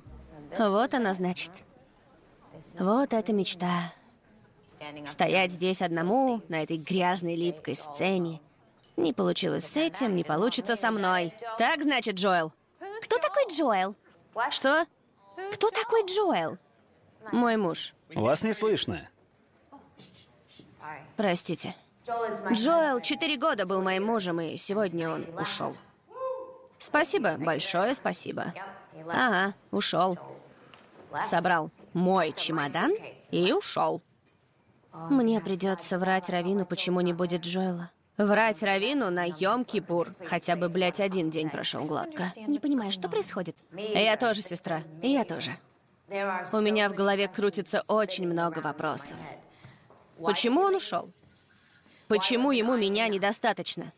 Вот 0.57 0.93
она, 0.93 1.13
значит. 1.13 1.51
Вот 2.79 3.11
эта 3.11 3.33
мечта. 3.33 3.93
Стоять 5.03 5.51
здесь 5.51 5.81
одному, 5.81 6.41
на 6.47 6.63
этой 6.63 6.77
грязной 6.77 7.35
липкой 7.35 7.75
сцене. 7.75 8.39
Не 8.95 9.11
получилось 9.11 9.65
с 9.65 9.75
этим, 9.75 10.15
не 10.15 10.23
получится 10.23 10.77
со 10.77 10.89
мной. 10.89 11.33
Так, 11.57 11.83
значит, 11.83 12.15
Джоэл? 12.15 12.53
Кто 13.03 13.17
такой 13.17 13.43
Джоэл? 13.51 13.93
Что? 14.51 14.85
Кто 15.53 15.69
такой 15.71 16.05
Джоэл? 16.05 16.57
Мой 17.31 17.57
муж. 17.57 17.93
Вас 18.15 18.43
не 18.43 18.53
слышно. 18.53 19.07
Простите. 21.15 21.75
Джоэл 22.05 23.01
четыре 23.01 23.37
года 23.37 23.65
был 23.65 23.81
моим 23.81 24.05
мужем, 24.05 24.39
и 24.39 24.55
сегодня 24.57 25.09
он 25.09 25.25
ушел. 25.37 25.75
Спасибо, 26.77 27.37
большое 27.37 27.93
спасибо. 27.95 28.53
Ага, 29.09 29.53
ушел. 29.71 30.17
Собрал 31.25 31.71
мой 31.93 32.33
чемодан 32.33 32.93
и 33.31 33.51
ушел. 33.51 34.01
Мне 34.93 35.41
придется 35.41 35.99
врать 35.99 36.29
Равину, 36.29 36.65
почему 36.65 37.01
не 37.01 37.13
будет 37.13 37.41
Джоэла. 37.41 37.91
Врать 38.17 38.63
Равину 38.63 39.11
на 39.11 39.27
Йом-Кипур. 39.27 40.15
Хотя 40.27 40.55
бы, 40.55 40.69
блядь, 40.69 40.99
один 40.99 41.29
день 41.29 41.49
прошел 41.49 41.83
гладко. 41.85 42.31
Не 42.47 42.59
понимаю, 42.59 42.91
что 42.91 43.09
происходит? 43.09 43.55
Я 43.71 44.17
тоже, 44.17 44.41
сестра. 44.41 44.83
Я 45.03 45.23
тоже. 45.23 45.57
У 46.53 46.59
меня 46.59 46.89
в 46.89 46.93
голове 46.93 47.27
крутится 47.27 47.83
очень 47.87 48.27
много 48.27 48.59
вопросов. 48.59 49.17
Почему 50.19 50.61
он 50.61 50.75
ушел? 50.75 51.11
Почему 52.07 52.51
ему 52.51 52.75
меня 52.75 53.07
недостаточно? 53.07 53.93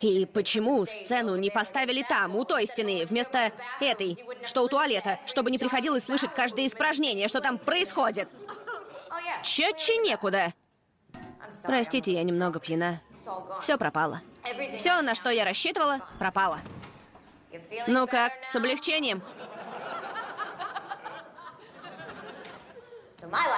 И 0.00 0.26
почему 0.26 0.86
сцену 0.86 1.36
не 1.36 1.50
поставили 1.50 2.04
там, 2.08 2.36
у 2.36 2.44
той 2.44 2.66
стены, 2.66 3.04
вместо 3.04 3.52
этой, 3.80 4.16
что 4.44 4.62
у 4.62 4.68
туалета, 4.68 5.18
чтобы 5.26 5.50
не 5.50 5.58
приходилось 5.58 6.04
слышать 6.04 6.32
каждое 6.34 6.66
испражнение, 6.66 7.26
что 7.28 7.40
там 7.40 7.58
происходит? 7.58 8.28
Четче 9.42 9.96
некуда. 9.98 10.54
Простите, 11.64 12.12
я 12.12 12.22
немного 12.22 12.60
пьяна. 12.60 13.00
Все 13.60 13.76
пропало. 13.76 14.20
Все, 14.76 15.00
на 15.02 15.14
что 15.14 15.30
я 15.30 15.44
рассчитывала, 15.44 16.00
пропало. 16.18 16.58
Ну 17.86 18.06
как, 18.06 18.32
с 18.46 18.54
облегчением? 18.56 19.22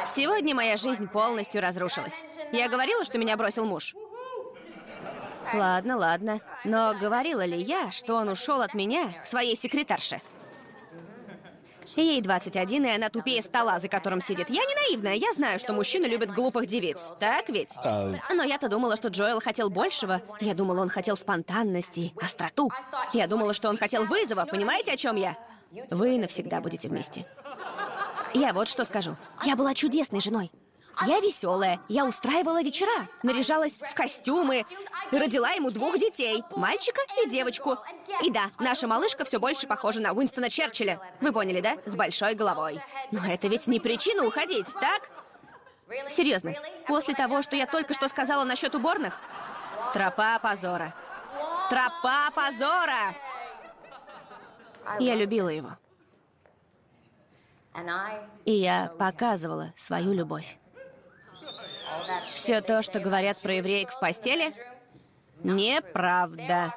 Сегодня 0.06 0.54
моя 0.54 0.76
жизнь 0.76 1.08
полностью 1.08 1.62
разрушилась. 1.62 2.24
Я 2.52 2.68
говорила, 2.68 3.04
что 3.04 3.18
меня 3.18 3.36
бросил 3.36 3.66
муж. 3.66 3.94
Ладно, 5.52 5.96
ладно. 5.96 6.40
Но 6.64 6.94
говорила 6.94 7.44
ли 7.44 7.58
я, 7.58 7.90
что 7.90 8.14
он 8.14 8.28
ушел 8.28 8.62
от 8.62 8.74
меня 8.74 9.12
к 9.22 9.26
своей 9.26 9.56
секретарше? 9.56 10.20
Ей 11.96 12.20
21, 12.20 12.84
и 12.84 12.90
она 12.90 13.08
тупее 13.08 13.42
стола, 13.42 13.78
за 13.80 13.88
которым 13.88 14.20
сидит. 14.20 14.48
Я 14.50 14.62
не 14.64 14.74
наивная, 14.74 15.14
я 15.14 15.32
знаю, 15.32 15.58
что 15.58 15.72
мужчины 15.72 16.06
любят 16.06 16.30
глупых 16.30 16.66
девиц. 16.66 17.12
Так 17.18 17.48
ведь? 17.48 17.74
Но 17.84 18.42
я-то 18.44 18.68
думала, 18.68 18.96
что 18.96 19.08
Джоэл 19.08 19.40
хотел 19.40 19.70
большего. 19.70 20.22
Я 20.40 20.54
думала, 20.54 20.80
он 20.82 20.88
хотел 20.88 21.16
спонтанности, 21.16 22.12
остроту. 22.20 22.70
Я 23.12 23.26
думала, 23.26 23.54
что 23.54 23.68
он 23.68 23.76
хотел 23.76 24.04
вызова. 24.04 24.44
Понимаете, 24.44 24.92
о 24.92 24.96
чем 24.96 25.16
я? 25.16 25.36
Вы 25.90 26.18
навсегда 26.18 26.60
будете 26.60 26.88
вместе. 26.88 27.26
Я 28.34 28.52
вот 28.52 28.68
что 28.68 28.84
скажу. 28.84 29.16
Я 29.44 29.56
была 29.56 29.74
чудесной 29.74 30.20
женой. 30.20 30.52
Я 31.06 31.20
веселая, 31.20 31.80
я 31.88 32.04
устраивала 32.04 32.62
вечера, 32.62 33.08
наряжалась 33.22 33.74
в 33.74 33.94
костюмы, 33.94 34.66
родила 35.10 35.50
ему 35.52 35.70
двух 35.70 35.98
детей, 35.98 36.44
мальчика 36.54 37.00
и 37.24 37.30
девочку. 37.30 37.78
И 38.22 38.30
да, 38.30 38.50
наша 38.58 38.86
малышка 38.86 39.24
все 39.24 39.38
больше 39.38 39.66
похожа 39.66 40.00
на 40.00 40.12
Уинстона 40.12 40.50
Черчилля. 40.50 41.00
Вы 41.20 41.32
поняли, 41.32 41.60
да? 41.60 41.76
С 41.86 41.96
большой 41.96 42.34
головой. 42.34 42.80
Но 43.12 43.24
это 43.24 43.48
ведь 43.48 43.66
не 43.66 43.80
причина 43.80 44.26
уходить, 44.26 44.68
так? 44.74 45.10
Серьезно, 46.08 46.54
после 46.86 47.14
того, 47.14 47.42
что 47.42 47.56
я 47.56 47.66
только 47.66 47.94
что 47.94 48.06
сказала 48.08 48.44
насчет 48.44 48.74
уборных? 48.74 49.14
Тропа 49.92 50.38
позора. 50.38 50.94
Тропа 51.70 52.30
позора! 52.34 53.14
Я 54.98 55.14
любила 55.14 55.48
его. 55.48 55.70
И 58.44 58.52
я 58.52 58.92
показывала 58.98 59.72
свою 59.76 60.12
любовь. 60.12 60.59
Все 62.26 62.60
то, 62.60 62.82
что 62.82 63.00
говорят 63.00 63.40
про 63.40 63.54
евреек 63.54 63.90
в 63.90 64.00
постели, 64.00 64.52
Неправда. 65.42 66.74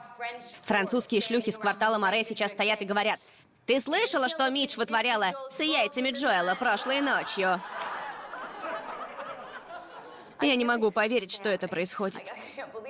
Французские 0.64 1.22
шлюхи 1.22 1.52
с 1.52 1.58
квартала 1.58 1.98
Море 1.98 2.24
сейчас 2.24 2.52
стоят 2.52 2.82
и 2.82 2.86
говорят, 2.86 3.20
«Ты 3.66 3.80
слышала, 3.82 4.30
что 4.30 4.50
Митч 4.50 4.78
вытворяла 4.78 5.34
с 5.50 5.60
яйцами 5.60 6.12
Джоэла 6.12 6.56
прошлой 6.56 7.02
ночью?» 7.02 7.62
Я 10.42 10.56
не 10.56 10.66
могу 10.66 10.92
поверить, 10.92 11.32
что 11.32 11.50
это 11.50 11.68
происходит. 11.68 12.22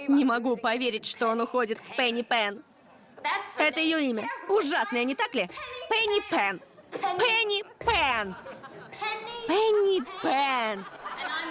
Не 0.07 0.25
могу 0.25 0.57
поверить, 0.57 1.05
что 1.05 1.27
он 1.27 1.41
уходит 1.41 1.79
к 1.79 1.95
Пенни 1.95 2.23
Пен. 2.23 2.63
Это 3.57 3.79
ее 3.79 4.01
имя. 4.09 4.27
Ужасное, 4.49 5.03
не 5.03 5.13
так 5.13 5.33
ли? 5.35 5.47
Пенни 5.89 6.29
Пен. 6.29 6.61
Пенни 6.91 7.63
Пен. 7.79 8.35
Пенни 9.47 10.03
Пен. 10.21 10.85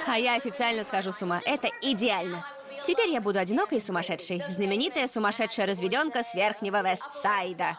А 0.06 0.18
я 0.18 0.34
официально 0.36 0.84
схожу 0.84 1.12
с 1.12 1.22
ума. 1.22 1.40
Это 1.44 1.68
идеально. 1.80 2.44
Теперь 2.84 3.10
я 3.10 3.20
буду 3.20 3.38
одинокой 3.38 3.78
и 3.78 3.80
сумасшедшей. 3.80 4.42
Знаменитая 4.48 5.06
сумасшедшая 5.06 5.66
разведенка 5.66 6.22
с 6.22 6.34
верхнего 6.34 6.82
Вестсайда. 6.82 7.78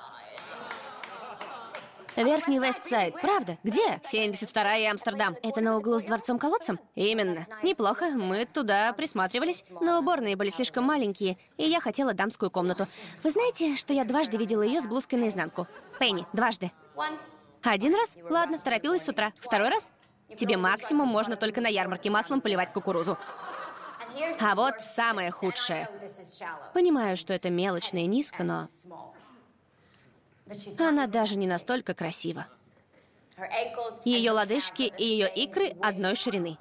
Верхний 2.15 2.59
Вестсайд, 2.59 3.15
правда? 3.19 3.57
Где? 3.63 3.99
72-я 4.03 4.77
и 4.77 4.85
Амстердам. 4.85 5.35
Это 5.41 5.61
на 5.61 5.75
углу 5.77 5.99
с 5.99 6.03
дворцом-колодцем? 6.03 6.79
Именно. 6.93 7.45
Неплохо, 7.63 8.09
мы 8.09 8.45
туда 8.45 8.93
присматривались. 8.93 9.65
Но 9.81 9.99
уборные 9.99 10.35
были 10.35 10.51
слишком 10.51 10.83
маленькие, 10.83 11.37
и 11.57 11.63
я 11.63 11.81
хотела 11.81 12.13
дамскую 12.13 12.51
комнату. 12.51 12.85
Вы 13.23 13.31
знаете, 13.31 13.75
что 13.75 13.93
я 13.93 14.05
дважды 14.05 14.37
видела 14.37 14.61
ее 14.61 14.81
с 14.81 14.85
блузкой 14.85 15.19
наизнанку? 15.19 15.67
Пенни, 15.99 16.23
дважды. 16.33 16.71
Один 17.63 17.95
раз? 17.95 18.15
Ладно, 18.29 18.59
торопилась 18.59 19.03
с 19.03 19.09
утра. 19.09 19.33
Второй 19.39 19.69
раз? 19.69 19.89
Тебе 20.37 20.57
максимум 20.57 21.07
можно 21.07 21.35
только 21.35 21.61
на 21.61 21.67
ярмарке 21.67 22.09
маслом 22.09 22.41
поливать 22.41 22.73
кукурузу. 22.73 23.17
А 24.39 24.55
вот 24.55 24.81
самое 24.81 25.31
худшее. 25.31 25.89
Понимаю, 26.73 27.17
что 27.17 27.33
это 27.33 27.49
мелочно 27.49 27.97
и 27.97 28.05
низко, 28.05 28.43
но... 28.43 28.67
Она 30.79 31.07
даже 31.07 31.35
не 31.35 31.47
настолько 31.47 31.93
красива. 31.93 32.47
Ее 34.05 34.31
лодыжки 34.31 34.93
и 34.97 35.05
ее 35.05 35.31
икры 35.33 35.75
одной 35.81 36.15
ширины. 36.15 36.57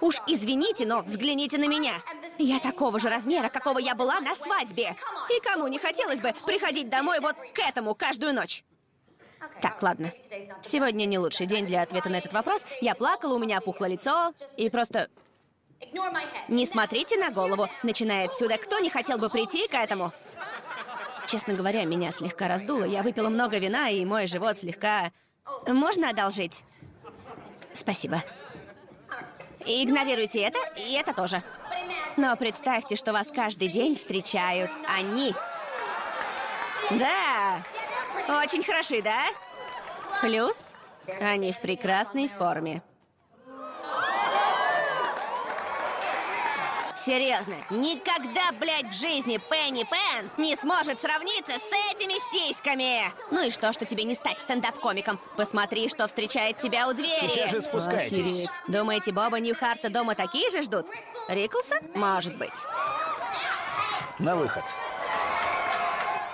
Уж 0.00 0.16
извините, 0.26 0.86
но 0.86 1.02
взгляните 1.02 1.58
на 1.58 1.66
меня. 1.66 1.94
Я 2.38 2.60
такого 2.60 3.00
же 3.00 3.08
размера, 3.08 3.48
какого 3.48 3.78
я 3.78 3.94
была 3.94 4.20
на 4.20 4.34
свадьбе. 4.34 4.96
И 5.34 5.40
кому 5.40 5.66
не 5.68 5.78
хотелось 5.78 6.20
бы 6.20 6.34
приходить 6.44 6.88
домой 6.88 7.18
вот 7.20 7.36
к 7.36 7.58
этому 7.58 7.94
каждую 7.94 8.34
ночь? 8.34 8.64
Так, 9.60 9.82
ладно. 9.82 10.12
Сегодня 10.62 11.06
не 11.06 11.18
лучший 11.18 11.46
день 11.46 11.66
для 11.66 11.82
ответа 11.82 12.08
на 12.08 12.16
этот 12.16 12.32
вопрос. 12.32 12.64
Я 12.80 12.94
плакала, 12.94 13.34
у 13.34 13.38
меня 13.38 13.58
опухло 13.58 13.86
лицо, 13.86 14.32
и 14.56 14.68
просто... 14.70 15.08
Не 16.48 16.64
смотрите 16.64 17.18
на 17.18 17.30
голову, 17.30 17.68
начиная 17.82 18.26
отсюда. 18.26 18.56
Кто 18.56 18.78
не 18.78 18.90
хотел 18.90 19.18
бы 19.18 19.28
прийти 19.28 19.68
к 19.68 19.74
этому? 19.74 20.10
Честно 21.26 21.54
говоря, 21.54 21.84
меня 21.84 22.12
слегка 22.12 22.48
раздуло. 22.48 22.84
Я 22.84 23.02
выпила 23.02 23.28
много 23.28 23.58
вина, 23.58 23.90
и 23.90 24.04
мой 24.04 24.26
живот 24.26 24.58
слегка... 24.58 25.12
Можно 25.66 26.10
одолжить? 26.10 26.64
Спасибо. 27.72 28.22
Игнорируйте 29.66 30.42
это, 30.42 30.58
и 30.76 30.94
это 30.94 31.12
тоже. 31.12 31.42
Но 32.16 32.34
представьте, 32.36 32.96
что 32.96 33.12
вас 33.12 33.28
каждый 33.34 33.68
день 33.68 33.96
встречают 33.96 34.70
они. 34.86 35.34
Да, 36.90 37.64
очень 38.28 38.64
хороши, 38.64 39.02
да? 39.02 39.24
Плюс, 40.20 40.72
они 41.20 41.52
в 41.52 41.60
прекрасной 41.60 42.28
форме. 42.28 42.82
Серьезно, 46.96 47.54
никогда, 47.70 48.50
блядь, 48.58 48.88
в 48.88 49.00
жизни 49.00 49.38
Пенни 49.48 49.84
Пен 49.84 50.28
не 50.38 50.56
сможет 50.56 51.00
сравниться 51.00 51.52
с 51.52 51.92
этими 51.92 52.14
сиськами! 52.32 53.02
Ну 53.30 53.44
и 53.44 53.50
что, 53.50 53.72
что 53.72 53.84
тебе 53.84 54.02
не 54.02 54.16
стать 54.16 54.40
стендап-комиком? 54.40 55.20
Посмотри, 55.36 55.88
что 55.88 56.08
встречает 56.08 56.58
тебя 56.58 56.88
у 56.88 56.94
двери. 56.94 57.30
Сейчас 57.30 57.50
же 57.52 57.60
спускайтесь. 57.60 58.18
Охереть. 58.18 58.50
Думаете, 58.66 59.12
Боба 59.12 59.38
Ньюхарта 59.38 59.88
дома 59.88 60.16
такие 60.16 60.50
же 60.50 60.62
ждут? 60.62 60.86
Риклса? 61.28 61.76
Может 61.94 62.36
быть. 62.38 62.64
На 64.18 64.34
выход. 64.34 64.64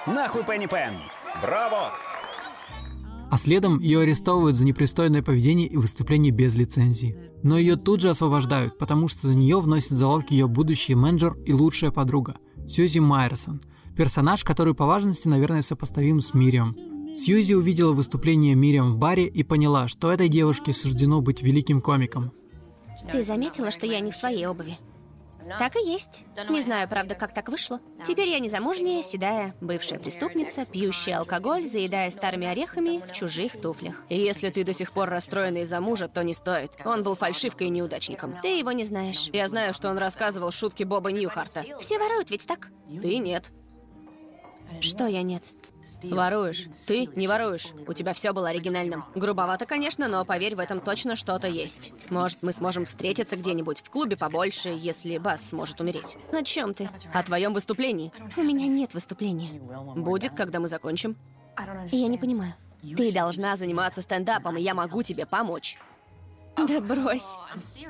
Нахуй, 0.06 0.42
Пенни 0.44 0.66
Пен! 0.66 0.98
Браво! 1.40 1.92
А 3.30 3.36
следом 3.38 3.80
ее 3.80 4.00
арестовывают 4.00 4.56
за 4.56 4.66
непристойное 4.66 5.22
поведение 5.22 5.66
и 5.66 5.78
выступление 5.78 6.30
без 6.32 6.54
лицензии. 6.54 7.16
Но 7.42 7.56
ее 7.56 7.76
тут 7.76 8.00
же 8.00 8.10
освобождают, 8.10 8.76
потому 8.76 9.08
что 9.08 9.26
за 9.26 9.34
нее 9.34 9.58
вносит 9.58 9.92
залог 9.92 10.30
ее 10.30 10.48
будущий 10.48 10.94
менеджер 10.94 11.34
и 11.46 11.54
лучшая 11.54 11.90
подруга 11.90 12.36
Сьюзи 12.68 12.98
Майерсон, 12.98 13.62
персонаж, 13.96 14.44
который 14.44 14.74
по 14.74 14.84
важности, 14.84 15.28
наверное, 15.28 15.62
сопоставим 15.62 16.20
с 16.20 16.34
Мириам. 16.34 16.76
Сьюзи 17.14 17.54
увидела 17.54 17.94
выступление 17.94 18.54
Мириам 18.54 18.92
в 18.92 18.98
баре 18.98 19.26
и 19.26 19.42
поняла, 19.42 19.88
что 19.88 20.12
этой 20.12 20.28
девушке 20.28 20.74
суждено 20.74 21.22
быть 21.22 21.42
великим 21.42 21.80
комиком. 21.80 22.32
Ты 23.10 23.22
заметила, 23.22 23.70
что 23.70 23.86
я 23.86 24.00
не 24.00 24.10
в 24.10 24.16
своей 24.16 24.46
обуви? 24.46 24.78
Так 25.58 25.76
и 25.76 25.84
есть. 25.84 26.24
Не 26.48 26.60
знаю, 26.60 26.88
правда, 26.88 27.14
как 27.14 27.34
так 27.34 27.48
вышло. 27.48 27.80
Теперь 28.04 28.28
я 28.28 28.38
незамужняя, 28.38 29.02
седая, 29.02 29.54
бывшая 29.60 29.98
преступница, 29.98 30.64
пьющая 30.64 31.18
алкоголь, 31.18 31.64
заедая 31.64 32.10
старыми 32.10 32.46
орехами 32.46 33.02
в 33.04 33.12
чужих 33.12 33.60
туфлях. 33.60 33.96
И 34.08 34.18
если 34.18 34.50
ты 34.50 34.64
до 34.64 34.72
сих 34.72 34.92
пор 34.92 35.08
расстроена 35.08 35.58
из-за 35.58 35.80
мужа, 35.80 36.08
то 36.08 36.22
не 36.22 36.34
стоит. 36.34 36.72
Он 36.84 37.02
был 37.02 37.16
фальшивкой 37.16 37.68
и 37.68 37.70
неудачником. 37.70 38.38
Ты 38.42 38.58
его 38.58 38.72
не 38.72 38.84
знаешь. 38.84 39.28
Я 39.32 39.48
знаю, 39.48 39.74
что 39.74 39.88
он 39.88 39.98
рассказывал 39.98 40.50
шутки 40.50 40.84
Боба 40.84 41.10
Ньюхарта. 41.12 41.64
Все 41.80 41.98
воруют, 41.98 42.30
ведь 42.30 42.46
так? 42.46 42.68
Ты 43.00 43.18
нет. 43.18 43.52
Что 44.80 45.06
я 45.06 45.22
нет? 45.22 45.42
Воруешь. 46.02 46.66
Ты 46.86 47.06
не 47.14 47.28
воруешь. 47.28 47.68
У 47.86 47.92
тебя 47.92 48.12
все 48.12 48.32
было 48.32 48.48
оригинальным. 48.48 49.04
Грубовато, 49.14 49.66
конечно, 49.66 50.08
но 50.08 50.24
поверь, 50.24 50.56
в 50.56 50.58
этом 50.58 50.80
точно 50.80 51.16
что-то 51.16 51.48
есть. 51.48 51.92
Может, 52.10 52.42
мы 52.42 52.52
сможем 52.52 52.84
встретиться 52.84 53.36
где-нибудь 53.36 53.80
в 53.80 53.90
клубе 53.90 54.16
побольше, 54.16 54.74
если 54.76 55.18
Бас 55.18 55.48
сможет 55.48 55.80
умереть. 55.80 56.16
О 56.32 56.42
чем 56.42 56.74
ты? 56.74 56.90
О 57.12 57.22
твоем 57.22 57.54
выступлении. 57.54 58.12
У 58.36 58.42
меня 58.42 58.66
нет 58.66 58.94
выступления. 58.94 59.60
Будет, 59.94 60.34
когда 60.34 60.60
мы 60.60 60.68
закончим. 60.68 61.16
Я 61.90 62.08
не 62.08 62.18
понимаю. 62.18 62.54
Ты 62.96 63.12
должна 63.12 63.56
заниматься 63.56 64.02
стендапом, 64.02 64.56
и 64.56 64.62
я 64.62 64.74
могу 64.74 65.02
тебе 65.02 65.24
помочь. 65.24 65.78
Да 66.68 66.80
брось. 66.80 67.36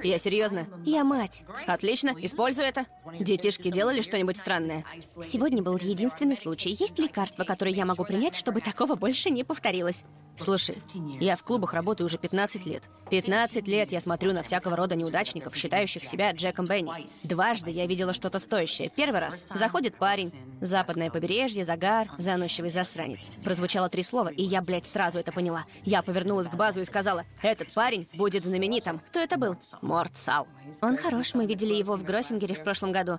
Я 0.02 0.18
серьезно. 0.18 0.66
Я 0.84 1.04
мать. 1.04 1.44
Отлично, 1.66 2.14
используй 2.18 2.64
это. 2.64 2.86
Детишки 3.18 3.70
делали 3.70 4.00
что-нибудь 4.00 4.36
странное? 4.38 4.84
Сегодня 5.22 5.62
был 5.62 5.76
единственный 5.76 6.36
случай. 6.36 6.70
Есть 6.70 6.98
лекарство, 6.98 7.44
которое 7.44 7.72
я 7.72 7.84
могу 7.84 8.04
принять, 8.04 8.34
чтобы 8.36 8.60
такого 8.60 8.94
больше 8.94 9.30
не 9.30 9.44
повторилось? 9.44 10.04
Слушай, 10.36 10.78
я 11.20 11.36
в 11.36 11.42
клубах 11.42 11.74
работаю 11.74 12.06
уже 12.06 12.18
15 12.18 12.66
лет. 12.66 12.84
15 13.10 13.68
лет 13.68 13.92
я 13.92 14.00
смотрю 14.00 14.32
на 14.32 14.42
всякого 14.42 14.76
рода 14.76 14.96
неудачников, 14.96 15.54
считающих 15.54 16.04
себя 16.04 16.32
Джеком 16.32 16.64
Бенни. 16.64 16.90
Дважды 17.24 17.70
я 17.70 17.86
видела 17.86 18.12
что-то 18.12 18.38
стоящее. 18.38 18.90
Первый 18.94 19.20
раз 19.20 19.46
заходит 19.54 19.96
парень, 19.98 20.32
западное 20.60 21.10
побережье, 21.10 21.64
загар, 21.64 22.08
заносчивый 22.18 22.70
засранец. 22.70 23.30
Прозвучало 23.44 23.88
три 23.88 24.02
слова, 24.02 24.28
и 24.28 24.42
я, 24.42 24.62
блядь, 24.62 24.86
сразу 24.86 25.18
это 25.18 25.32
поняла. 25.32 25.64
Я 25.84 26.02
повернулась 26.02 26.48
к 26.48 26.54
базу 26.54 26.80
и 26.80 26.84
сказала, 26.84 27.24
этот 27.42 27.72
парень 27.74 28.08
будет 28.14 28.44
знаменитым. 28.44 29.00
Кто 29.00 29.20
это 29.20 29.36
был? 29.36 29.56
Морт 29.82 30.16
Сал. 30.16 30.48
Он 30.80 30.96
хорош, 30.96 31.34
мы 31.34 31.46
видели 31.46 31.74
его 31.74 31.96
в 31.96 32.04
Гроссингере 32.04 32.54
в 32.54 32.64
прошлом 32.64 32.92
году. 32.92 33.18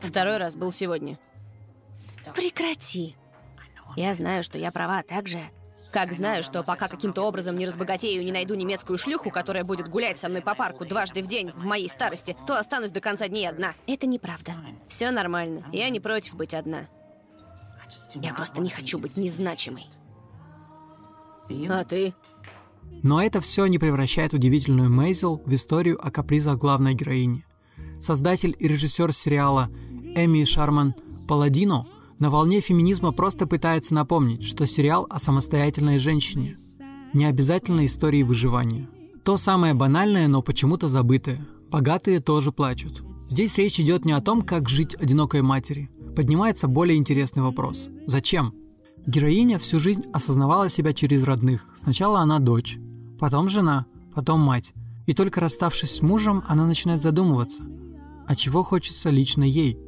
Второй 0.00 0.38
раз 0.38 0.54
был 0.54 0.72
сегодня. 0.72 1.18
Прекрати. 2.34 3.16
Я 3.96 4.12
знаю, 4.14 4.42
что 4.42 4.58
я 4.58 4.72
права, 4.72 5.02
так 5.04 5.28
же, 5.28 5.40
как 5.94 6.12
знаю, 6.12 6.42
что 6.42 6.64
пока 6.64 6.88
каким-то 6.88 7.22
образом 7.22 7.56
не 7.56 7.66
разбогатею 7.66 8.20
и 8.20 8.24
не 8.24 8.32
найду 8.32 8.56
немецкую 8.56 8.98
шлюху, 8.98 9.30
которая 9.30 9.62
будет 9.62 9.88
гулять 9.88 10.18
со 10.18 10.28
мной 10.28 10.42
по 10.42 10.56
парку 10.56 10.84
дважды 10.84 11.22
в 11.22 11.28
день 11.28 11.52
в 11.54 11.66
моей 11.66 11.88
старости, 11.88 12.36
то 12.48 12.58
останусь 12.58 12.90
до 12.90 13.00
конца 13.00 13.28
дней 13.28 13.48
одна. 13.48 13.74
Это 13.86 14.08
неправда. 14.08 14.54
Все 14.88 15.12
нормально. 15.12 15.64
Я 15.72 15.88
не 15.90 16.00
против 16.00 16.34
быть 16.34 16.52
одна. 16.52 16.88
Я 18.16 18.34
просто 18.34 18.60
не 18.60 18.70
хочу 18.70 18.98
быть 18.98 19.16
незначимой. 19.16 19.86
А 21.70 21.84
ты? 21.84 22.12
Но 23.04 23.22
это 23.22 23.40
все 23.40 23.66
не 23.66 23.78
превращает 23.78 24.34
удивительную 24.34 24.90
Мейзел 24.90 25.42
в 25.46 25.54
историю 25.54 26.04
о 26.04 26.10
капризах 26.10 26.58
главной 26.58 26.94
героини. 26.94 27.46
Создатель 28.00 28.56
и 28.58 28.66
режиссер 28.66 29.12
сериала 29.12 29.70
Эми 30.16 30.44
Шарман 30.44 30.96
Паладино 31.28 31.86
на 32.24 32.30
волне 32.30 32.60
феминизма 32.60 33.12
просто 33.12 33.46
пытается 33.46 33.92
напомнить, 33.92 34.44
что 34.44 34.66
сериал 34.66 35.06
о 35.10 35.18
самостоятельной 35.18 35.98
женщине, 35.98 36.56
не 37.12 37.26
обязательно 37.26 37.84
истории 37.84 38.22
выживания. 38.22 38.88
То 39.24 39.36
самое 39.36 39.74
банальное, 39.74 40.26
но 40.26 40.40
почему-то 40.40 40.88
забытое. 40.88 41.46
Богатые 41.70 42.20
тоже 42.20 42.50
плачут. 42.50 43.04
Здесь 43.28 43.58
речь 43.58 43.78
идет 43.78 44.06
не 44.06 44.12
о 44.12 44.22
том, 44.22 44.40
как 44.40 44.70
жить 44.70 44.94
одинокой 44.94 45.42
матери. 45.42 45.90
Поднимается 46.16 46.66
более 46.66 46.96
интересный 46.96 47.42
вопрос. 47.42 47.90
Зачем? 48.06 48.54
Героиня 49.06 49.58
всю 49.58 49.78
жизнь 49.78 50.06
осознавала 50.14 50.70
себя 50.70 50.94
через 50.94 51.24
родных. 51.24 51.68
Сначала 51.76 52.20
она 52.20 52.38
дочь, 52.38 52.78
потом 53.20 53.50
жена, 53.50 53.84
потом 54.14 54.40
мать. 54.40 54.72
И 55.04 55.12
только 55.12 55.42
расставшись 55.42 55.96
с 55.96 56.00
мужем, 56.00 56.42
она 56.48 56.64
начинает 56.64 57.02
задумываться, 57.02 57.64
а 58.26 58.34
чего 58.34 58.62
хочется 58.62 59.10
лично 59.10 59.42
ей. 59.42 59.78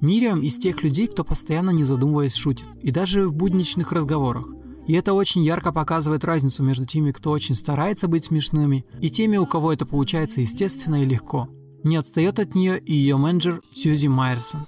Мириам 0.00 0.42
из 0.42 0.58
тех 0.58 0.82
людей, 0.82 1.06
кто 1.06 1.24
постоянно 1.24 1.70
не 1.70 1.84
задумываясь 1.84 2.34
шутит, 2.34 2.66
и 2.82 2.90
даже 2.90 3.26
в 3.26 3.34
будничных 3.34 3.92
разговорах. 3.92 4.46
И 4.86 4.92
это 4.92 5.14
очень 5.14 5.42
ярко 5.42 5.72
показывает 5.72 6.24
разницу 6.24 6.62
между 6.62 6.84
теми, 6.84 7.10
кто 7.10 7.30
очень 7.30 7.54
старается 7.54 8.06
быть 8.06 8.26
смешными, 8.26 8.84
и 9.00 9.10
теми, 9.10 9.36
у 9.36 9.46
кого 9.46 9.72
это 9.72 9.86
получается 9.86 10.40
естественно 10.40 11.02
и 11.02 11.06
легко. 11.06 11.48
Не 11.84 11.96
отстает 11.96 12.38
от 12.38 12.54
нее 12.54 12.78
и 12.78 12.92
ее 12.92 13.16
менеджер 13.16 13.62
Сьюзи 13.74 14.08
Майерсон. 14.08 14.66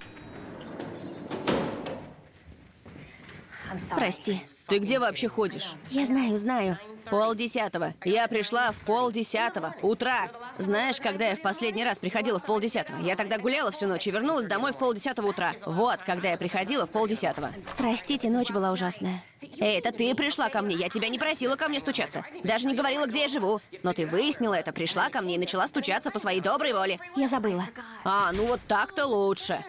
Прости. 3.95 4.41
Ты 4.67 4.79
где 4.79 4.99
вообще 4.99 5.29
ходишь? 5.29 5.75
Я 5.91 6.05
знаю, 6.05 6.37
знаю. 6.37 6.77
Полдесятого. 7.09 7.93
Я 8.03 8.27
пришла 8.27 8.71
в 8.71 8.81
полдесятого 8.81 9.75
утра. 9.81 10.29
Знаешь, 10.57 10.99
когда 10.99 11.27
я 11.27 11.35
в 11.35 11.41
последний 11.41 11.83
раз 11.83 11.99
приходила 11.99 12.39
в 12.39 12.45
полдесятого? 12.45 12.99
Я 13.01 13.15
тогда 13.15 13.37
гуляла 13.37 13.71
всю 13.71 13.85
ночь 13.85 14.07
и 14.07 14.11
вернулась 14.11 14.47
домой 14.47 14.73
в 14.73 14.77
полдесятого 14.77 15.27
утра. 15.27 15.53
Вот, 15.65 15.99
когда 16.03 16.31
я 16.31 16.37
приходила 16.37 16.87
в 16.87 16.89
полдесятого. 16.89 17.51
Простите, 17.77 18.29
ночь 18.29 18.49
была 18.49 18.71
ужасная. 18.71 19.23
Эй, 19.59 19.77
это 19.77 19.91
ты 19.91 20.13
пришла 20.15 20.49
ко 20.49 20.61
мне. 20.61 20.75
Я 20.75 20.89
тебя 20.89 21.09
не 21.09 21.19
просила 21.19 21.55
ко 21.55 21.67
мне 21.67 21.79
стучаться. 21.79 22.25
Даже 22.43 22.67
не 22.67 22.73
говорила, 22.73 23.05
где 23.05 23.21
я 23.21 23.27
живу. 23.27 23.61
Но 23.83 23.93
ты 23.93 24.07
выяснила 24.07 24.55
это, 24.55 24.73
пришла 24.73 25.09
ко 25.09 25.21
мне 25.21 25.35
и 25.35 25.39
начала 25.39 25.67
стучаться 25.67 26.09
по 26.09 26.19
своей 26.19 26.41
доброй 26.41 26.73
воле. 26.73 26.99
Я 27.15 27.27
забыла. 27.27 27.65
А, 28.03 28.31
ну 28.31 28.45
вот 28.45 28.61
так-то 28.67 29.05
лучше. 29.05 29.63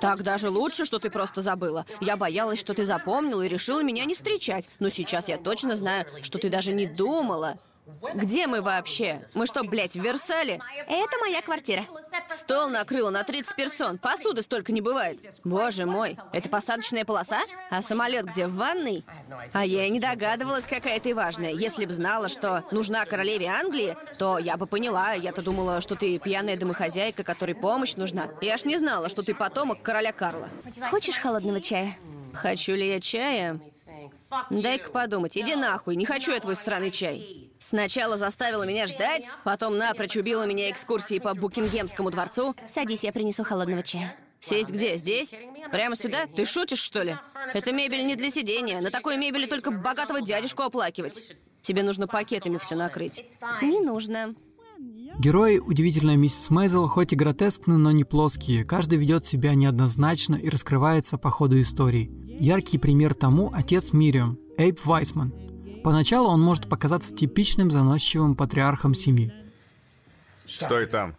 Так 0.00 0.22
даже 0.22 0.50
лучше, 0.50 0.84
что 0.84 0.98
ты 0.98 1.10
просто 1.10 1.42
забыла. 1.42 1.84
Я 2.00 2.16
боялась, 2.16 2.60
что 2.60 2.74
ты 2.74 2.84
запомнила 2.84 3.42
и 3.42 3.48
решила 3.48 3.82
меня 3.82 4.04
не 4.04 4.14
встречать. 4.14 4.68
Но 4.78 4.88
сейчас 4.88 5.28
я 5.28 5.36
точно 5.36 5.74
знаю, 5.74 6.06
что 6.22 6.38
ты 6.38 6.48
даже 6.48 6.72
не 6.72 6.86
думала. 6.86 7.58
Где 8.14 8.46
мы 8.46 8.60
вообще? 8.62 9.20
Мы 9.34 9.46
что, 9.46 9.62
блядь, 9.64 9.92
в 9.92 10.00
Версале? 10.02 10.60
Это 10.86 11.18
моя 11.20 11.42
квартира. 11.42 11.84
Стол 12.28 12.68
накрыло 12.68 13.10
на 13.10 13.24
30 13.24 13.54
персон. 13.56 13.98
Посуды 13.98 14.42
столько 14.42 14.72
не 14.72 14.80
бывает. 14.80 15.18
Боже 15.44 15.86
мой, 15.86 16.16
это 16.32 16.48
посадочная 16.48 17.04
полоса? 17.04 17.40
А 17.70 17.82
самолет 17.82 18.26
где, 18.26 18.46
в 18.46 18.54
ванной? 18.54 19.04
А 19.52 19.64
я 19.64 19.86
и 19.86 19.90
не 19.90 20.00
догадывалась, 20.00 20.66
какая 20.66 21.00
ты 21.00 21.14
важная. 21.14 21.52
Если 21.52 21.86
б 21.86 21.92
знала, 21.92 22.28
что 22.28 22.64
нужна 22.70 23.04
королеве 23.04 23.46
Англии, 23.46 23.96
то 24.18 24.38
я 24.38 24.56
бы 24.56 24.66
поняла. 24.66 25.12
Я-то 25.12 25.42
думала, 25.42 25.80
что 25.80 25.96
ты 25.96 26.18
пьяная 26.18 26.56
домохозяйка, 26.56 27.22
которой 27.24 27.54
помощь 27.54 27.94
нужна. 27.96 28.28
Я 28.40 28.56
ж 28.56 28.64
не 28.64 28.76
знала, 28.76 29.08
что 29.08 29.22
ты 29.22 29.34
потомок 29.34 29.82
короля 29.82 30.12
Карла. 30.12 30.48
Хочешь 30.90 31.18
холодного 31.18 31.60
чая? 31.60 31.96
Хочу 32.34 32.74
ли 32.74 32.88
я 32.88 33.00
чая? 33.00 33.60
Дай-ка 34.50 34.90
подумать. 34.90 35.36
Иди 35.36 35.54
нахуй, 35.54 35.96
не 35.96 36.04
хочу 36.04 36.32
я 36.32 36.40
твой 36.40 36.54
сраный 36.54 36.90
чай. 36.90 37.50
Сначала 37.58 38.18
заставила 38.18 38.64
меня 38.64 38.86
ждать, 38.86 39.30
потом 39.44 39.78
напрочь 39.78 40.16
убила 40.16 40.46
меня 40.46 40.70
экскурсией 40.70 41.20
по 41.20 41.34
Букингемскому 41.34 42.10
дворцу. 42.10 42.54
Садись, 42.66 43.04
я 43.04 43.12
принесу 43.12 43.44
холодного 43.44 43.82
чая. 43.82 44.16
Сесть 44.40 44.70
где? 44.70 44.96
Здесь? 44.96 45.34
Прямо 45.72 45.96
сюда? 45.96 46.26
Ты 46.26 46.44
шутишь, 46.44 46.78
что 46.78 47.02
ли? 47.02 47.16
Эта 47.54 47.72
мебель 47.72 48.06
не 48.06 48.14
для 48.14 48.30
сидения. 48.30 48.80
На 48.80 48.90
такой 48.90 49.16
мебели 49.16 49.46
только 49.46 49.70
богатого 49.70 50.20
дядюшку 50.20 50.62
оплакивать. 50.62 51.36
Тебе 51.60 51.82
нужно 51.82 52.06
пакетами 52.06 52.56
все 52.58 52.76
накрыть. 52.76 53.24
Не 53.62 53.80
нужно. 53.80 54.34
Герои 55.18 55.58
удивительная 55.58 56.16
миссис 56.16 56.50
Мейзел 56.50 56.86
хоть 56.86 57.12
и 57.12 57.16
гротескны, 57.16 57.76
но 57.76 57.90
не 57.90 58.04
плоские. 58.04 58.64
Каждый 58.64 58.98
ведет 58.98 59.26
себя 59.26 59.54
неоднозначно 59.54 60.36
и 60.36 60.48
раскрывается 60.48 61.18
по 61.18 61.30
ходу 61.30 61.60
истории. 61.60 62.27
Яркий 62.40 62.78
пример 62.78 63.14
тому 63.14 63.50
отец 63.52 63.92
Мириам, 63.92 64.38
Эйб 64.56 64.84
Вайсман. 64.84 65.32
Поначалу 65.82 66.28
он 66.28 66.40
может 66.40 66.68
показаться 66.68 67.14
типичным 67.14 67.70
заносчивым 67.70 68.36
патриархом 68.36 68.94
семьи. 68.94 69.32
Стой 70.46 70.86
там. 70.86 71.16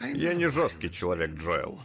Я 0.00 0.34
не 0.34 0.48
жесткий 0.48 0.90
человек, 0.90 1.32
Джоэл. 1.32 1.78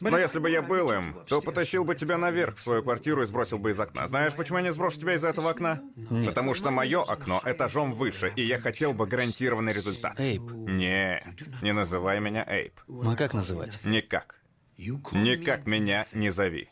Но 0.00 0.18
если 0.18 0.38
бы 0.38 0.50
я 0.50 0.60
был 0.60 0.92
им, 0.92 1.16
то 1.26 1.40
потащил 1.40 1.84
бы 1.84 1.94
тебя 1.94 2.18
наверх 2.18 2.56
в 2.56 2.60
свою 2.60 2.82
квартиру 2.82 3.22
и 3.22 3.26
сбросил 3.26 3.58
бы 3.58 3.70
из 3.70 3.80
окна. 3.80 4.06
Знаешь, 4.06 4.34
почему 4.34 4.58
я 4.58 4.64
не 4.64 4.72
сброшу 4.72 5.00
тебя 5.00 5.14
из 5.14 5.24
этого 5.24 5.50
окна? 5.50 5.80
Нет. 6.10 6.26
Потому 6.28 6.52
что 6.52 6.70
мое 6.70 7.02
окно 7.02 7.40
этажом 7.44 7.94
выше, 7.94 8.32
и 8.36 8.42
я 8.42 8.60
хотел 8.60 8.92
бы 8.92 9.06
гарантированный 9.06 9.72
результат. 9.72 10.20
Эйб. 10.20 10.50
Нет, 10.50 11.24
не 11.62 11.72
называй 11.72 12.20
меня 12.20 12.44
Эйб. 12.46 12.74
А 13.02 13.16
как 13.16 13.32
называть? 13.32 13.78
Никак. 13.84 14.42
Никак 14.76 15.66
меня 15.66 16.06
не 16.12 16.30
зови. 16.30 16.68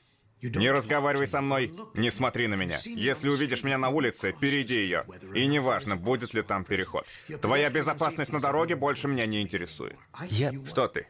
Не 0.50 0.70
разговаривай 0.70 1.26
со 1.26 1.40
мной, 1.40 1.72
не 1.94 2.10
смотри 2.10 2.46
на 2.46 2.54
меня. 2.54 2.78
Если 2.84 3.28
увидишь 3.28 3.64
меня 3.64 3.78
на 3.78 3.88
улице, 3.88 4.34
перейди 4.38 4.74
ее. 4.74 5.04
И 5.34 5.46
неважно, 5.46 5.96
будет 5.96 6.34
ли 6.34 6.42
там 6.42 6.64
переход. 6.64 7.06
Твоя 7.40 7.70
безопасность 7.70 8.32
на 8.32 8.40
дороге 8.40 8.76
больше 8.76 9.08
меня 9.08 9.26
не 9.26 9.40
интересует. 9.40 9.96
Я... 10.28 10.52
Что 10.64 10.88
ты? 10.88 11.06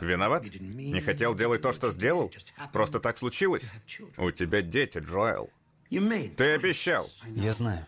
Виноват? 0.00 0.44
Не 0.60 1.00
хотел 1.00 1.34
делать 1.34 1.62
то, 1.62 1.72
что 1.72 1.90
сделал? 1.90 2.32
Просто 2.72 3.00
так 3.00 3.18
случилось? 3.18 3.70
У 4.16 4.30
тебя 4.30 4.62
дети, 4.62 4.98
Джоэл. 4.98 5.50
Ты 5.90 6.54
обещал. 6.54 7.08
Я 7.26 7.52
знаю. 7.52 7.86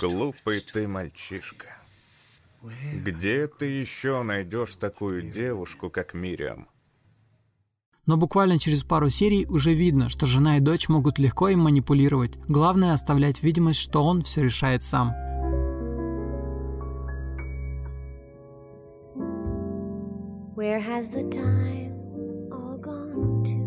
Глупый 0.00 0.60
ты 0.60 0.88
мальчишка. 0.88 1.76
Где 2.94 3.46
ты 3.46 3.66
еще 3.66 4.22
найдешь 4.22 4.76
такую 4.76 5.22
девушку, 5.22 5.90
как 5.90 6.14
Мириам? 6.14 6.68
Но 8.06 8.16
буквально 8.16 8.58
через 8.60 8.84
пару 8.84 9.10
серий 9.10 9.46
уже 9.46 9.74
видно, 9.74 10.08
что 10.08 10.26
жена 10.26 10.58
и 10.58 10.60
дочь 10.60 10.88
могут 10.88 11.18
легко 11.18 11.48
им 11.48 11.60
манипулировать. 11.60 12.38
Главное 12.46 12.92
оставлять 12.92 13.42
видимость, 13.42 13.80
что 13.80 14.04
он 14.04 14.22
все 14.22 14.44
решает 14.44 14.84
сам. 14.84 15.12
Where 20.56 20.80
has 20.80 21.10
the 21.12 21.28
time 21.30 21.92
all 22.50 22.80
gone 22.80 23.44
to? 23.44 23.66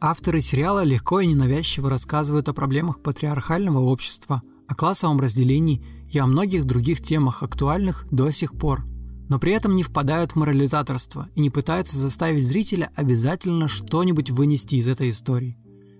Авторы 0.00 0.40
сериала 0.40 0.84
легко 0.84 1.20
и 1.20 1.26
ненавязчиво 1.26 1.90
рассказывают 1.90 2.48
о 2.48 2.54
проблемах 2.54 3.00
патриархального 3.00 3.80
общества, 3.80 4.42
о 4.68 4.74
классовом 4.74 5.18
разделении 5.18 5.84
и 6.10 6.18
о 6.18 6.26
многих 6.26 6.64
других 6.64 7.02
темах, 7.02 7.42
актуальных 7.42 8.06
до 8.10 8.30
сих 8.30 8.52
пор. 8.52 8.84
Но 9.28 9.38
при 9.38 9.52
этом 9.52 9.74
не 9.74 9.82
впадают 9.82 10.32
в 10.32 10.36
морализаторство 10.36 11.28
и 11.34 11.40
не 11.40 11.50
пытаются 11.50 11.98
заставить 11.98 12.46
зрителя 12.46 12.90
обязательно 12.94 13.68
что-нибудь 13.68 14.30
вынести 14.30 14.76
из 14.76 14.88
этой 14.88 15.10
истории. 15.10 15.56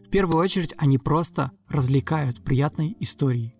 В 0.06 0.10
первую 0.10 0.38
очередь 0.38 0.74
они 0.76 0.98
просто 0.98 1.50
развлекают 1.68 2.44
приятной 2.44 2.96
историей. 3.00 3.56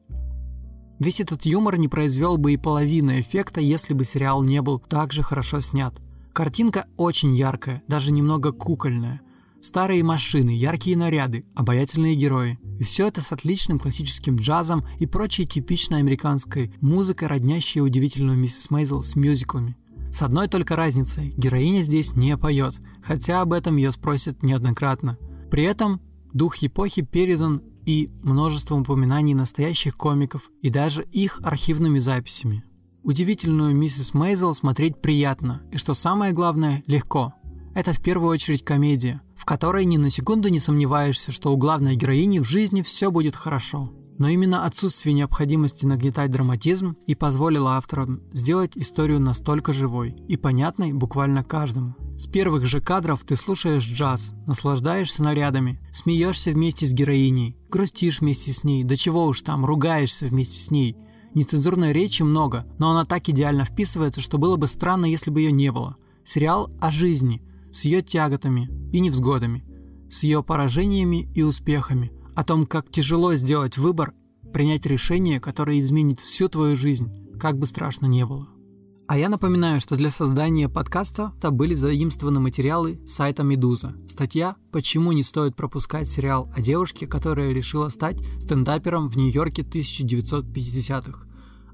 Весь 0.98 1.20
этот 1.20 1.44
юмор 1.44 1.79
не 1.79 1.88
произвел 1.88 2.37
бы 2.37 2.53
и 2.53 2.57
половины 2.57 3.20
эффекта, 3.20 3.61
если 3.61 3.94
бы 3.94 4.05
сериал 4.05 4.42
не 4.42 4.62
был 4.62 4.79
так 4.79 5.12
же 5.12 5.22
хорошо 5.22 5.61
снят. 5.61 5.94
Картинка 6.33 6.87
очень 6.96 7.35
яркая, 7.35 7.83
даже 7.88 8.12
немного 8.12 8.53
кукольная. 8.53 9.20
Старые 9.61 10.05
машины, 10.05 10.50
яркие 10.50 10.96
наряды, 10.96 11.46
обаятельные 11.55 12.14
герои. 12.14 12.59
И 12.79 12.85
все 12.85 13.09
это 13.09 13.21
с 13.21 13.33
отличным 13.33 13.79
классическим 13.79 14.37
джазом 14.37 14.85
и 14.99 15.07
прочей 15.07 15.47
типичной 15.47 15.99
американской 15.99 16.73
музыкой, 16.81 17.29
роднящей 17.29 17.81
удивительную 17.81 18.37
миссис 18.37 18.71
Мейзел 18.71 19.03
с 19.03 19.17
мюзиклами. 19.17 19.77
С 20.11 20.23
одной 20.23 20.49
только 20.49 20.77
разницей– 20.77 21.33
героиня 21.37 21.83
здесь 21.83 22.15
не 22.15 22.37
поет, 22.37 22.77
хотя 23.03 23.41
об 23.41 23.53
этом 23.53 23.77
ее 23.77 23.91
спросят 23.91 24.43
неоднократно. 24.43 25.19
При 25.51 25.65
этом 25.65 26.01
дух 26.33 26.63
эпохи 26.63 27.03
передан 27.03 27.63
и 27.85 28.11
множеством 28.23 28.83
упоминаний 28.83 29.35
настоящих 29.35 29.97
комиков, 29.97 30.51
и 30.63 30.71
даже 30.71 31.03
их 31.13 31.41
архивными 31.43 31.99
записями. 31.99 32.65
Удивительную 33.03 33.75
миссис 33.75 34.15
Мейзел 34.15 34.55
смотреть 34.55 35.03
приятно, 35.03 35.63
и 35.71 35.77
что 35.77 35.95
самое 35.95 36.33
главное, 36.33 36.83
легко. 36.87 37.35
Это 37.75 37.93
в 37.93 38.01
первую 38.01 38.31
очередь 38.31 38.65
комедия, 38.65 39.21
в 39.37 39.44
которой 39.44 39.85
ни 39.85 39.97
на 39.97 40.11
секунду 40.11 40.49
не 40.49 40.61
сомневаешься, 40.61 41.33
что 41.33 41.53
у 41.53 41.57
главной 41.57 41.97
героини 41.97 42.38
в 42.38 42.44
жизни 42.44 42.83
все 42.83 43.11
будет 43.11 43.37
хорошо. 43.37 43.92
Но 44.16 44.29
именно 44.29 44.64
отсутствие 44.64 45.14
необходимости 45.14 45.87
нагнетать 45.87 46.31
драматизм 46.31 46.97
и 47.07 47.14
позволило 47.14 47.77
авторам 47.77 48.23
сделать 48.33 48.73
историю 48.77 49.20
настолько 49.20 49.73
живой 49.73 50.16
и 50.29 50.37
понятной 50.37 50.92
буквально 50.92 51.42
каждому. 51.42 51.97
С 52.16 52.29
первых 52.29 52.64
же 52.66 52.81
кадров 52.81 53.25
ты 53.27 53.35
слушаешь 53.35 53.85
джаз, 53.85 54.35
наслаждаешься 54.47 55.23
нарядами, 55.23 55.81
смеешься 55.92 56.53
вместе 56.53 56.87
с 56.87 56.92
героиней, 56.92 57.57
грустишь 57.68 58.20
вместе 58.20 58.53
с 58.53 58.62
ней, 58.62 58.85
до 58.85 58.97
чего 58.97 59.27
уж 59.27 59.40
там, 59.40 59.64
ругаешься 59.64 60.27
вместе 60.27 60.61
с 60.61 60.70
ней. 60.70 60.97
Нецензурной 61.35 61.92
речи 61.92 62.23
много, 62.23 62.64
но 62.79 62.92
она 62.92 63.05
так 63.05 63.29
идеально 63.29 63.64
вписывается, 63.64 64.20
что 64.20 64.38
было 64.38 64.57
бы 64.57 64.68
странно, 64.68 65.07
если 65.07 65.33
бы 65.33 65.40
ее 65.40 65.51
не 65.51 65.73
было. 65.73 65.97
Сериал 66.25 66.70
о 66.81 66.92
жизни, 66.92 67.42
с 67.75 67.85
ее 67.85 68.01
тяготами 68.03 68.71
и 68.93 69.01
невзгодами, 69.01 69.65
с 70.09 70.23
ее 70.23 70.43
поражениями 70.43 71.29
и 71.35 71.43
успехами, 71.43 72.13
о 72.37 72.45
том, 72.45 72.67
как 72.67 72.91
тяжело 72.91 73.35
сделать 73.35 73.77
выбор, 73.77 74.15
принять 74.53 74.87
решение, 74.87 75.41
которое 75.41 75.81
изменит 75.81 76.21
всю 76.21 76.49
твою 76.49 76.77
жизнь, 76.77 77.11
как 77.39 77.59
бы 77.59 77.67
страшно 77.67 78.07
не 78.07 78.25
было. 78.25 78.49
А 79.07 79.19
я 79.19 79.29
напоминаю, 79.29 79.81
что 79.81 79.97
для 79.97 80.11
создания 80.11 80.69
подкаста 80.69 81.33
были 81.51 81.75
заимствованы 81.75 82.41
материалы 82.41 83.01
сайта 83.07 83.43
«Медуза». 83.43 83.95
Статья 84.09 84.57
«Почему 84.73 85.13
не 85.13 85.23
стоит 85.23 85.57
пропускать 85.57 86.09
сериал 86.09 86.51
о 86.57 86.63
девушке, 86.63 87.07
которая 87.07 87.53
решила 87.53 87.91
стать 87.91 88.17
стендапером 88.41 89.11
в 89.11 89.17
Нью-Йорке 89.17 89.63
1950-х». 89.63 91.27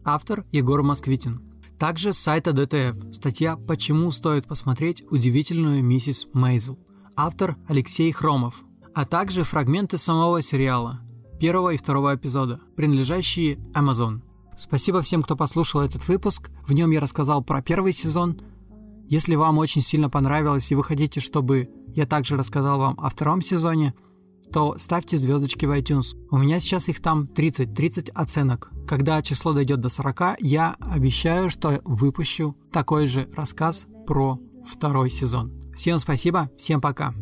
Автор 0.02 0.44
Егор 0.50 0.82
Москвитин. 0.82 1.49
Также 1.80 2.12
с 2.12 2.18
сайта 2.18 2.52
ДТФ 2.52 3.10
статья 3.10 3.56
«Почему 3.56 4.10
стоит 4.10 4.46
посмотреть 4.46 5.02
удивительную 5.10 5.82
миссис 5.82 6.26
Мейзел». 6.34 6.78
Автор 7.16 7.56
Алексей 7.68 8.12
Хромов. 8.12 8.62
А 8.94 9.06
также 9.06 9.44
фрагменты 9.44 9.96
самого 9.96 10.42
сериала, 10.42 11.00
первого 11.40 11.70
и 11.70 11.78
второго 11.78 12.14
эпизода, 12.14 12.60
принадлежащие 12.76 13.56
Amazon. 13.72 14.20
Спасибо 14.58 15.00
всем, 15.00 15.22
кто 15.22 15.36
послушал 15.36 15.80
этот 15.80 16.06
выпуск. 16.06 16.50
В 16.68 16.74
нем 16.74 16.90
я 16.90 17.00
рассказал 17.00 17.42
про 17.42 17.62
первый 17.62 17.94
сезон. 17.94 18.38
Если 19.08 19.34
вам 19.34 19.56
очень 19.56 19.80
сильно 19.80 20.10
понравилось 20.10 20.70
и 20.70 20.74
вы 20.74 20.84
хотите, 20.84 21.20
чтобы 21.20 21.70
я 21.94 22.04
также 22.04 22.36
рассказал 22.36 22.78
вам 22.78 23.00
о 23.00 23.08
втором 23.08 23.40
сезоне, 23.40 23.94
то 24.52 24.76
ставьте 24.78 25.16
звездочки 25.16 25.66
в 25.66 25.70
iTunes. 25.70 26.16
У 26.30 26.38
меня 26.38 26.60
сейчас 26.60 26.88
их 26.88 27.00
там 27.00 27.26
30, 27.26 27.74
30 27.74 28.10
оценок. 28.10 28.70
Когда 28.86 29.22
число 29.22 29.52
дойдет 29.52 29.80
до 29.80 29.88
40, 29.88 30.40
я 30.40 30.76
обещаю, 30.80 31.50
что 31.50 31.80
выпущу 31.84 32.56
такой 32.72 33.06
же 33.06 33.28
рассказ 33.34 33.86
про 34.06 34.40
второй 34.66 35.10
сезон. 35.10 35.52
Всем 35.74 35.98
спасибо, 35.98 36.50
всем 36.58 36.80
пока. 36.80 37.14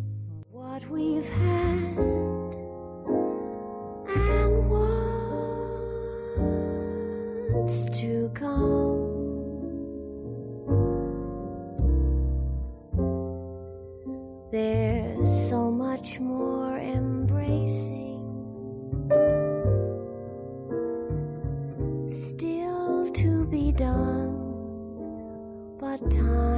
There's 14.50 15.50
so 15.50 15.70
much 15.70 16.18
more 16.20 16.78
still 22.08 23.10
to 23.12 23.46
be 23.46 23.72
done, 23.72 25.76
but 25.80 25.98
time 26.10 26.57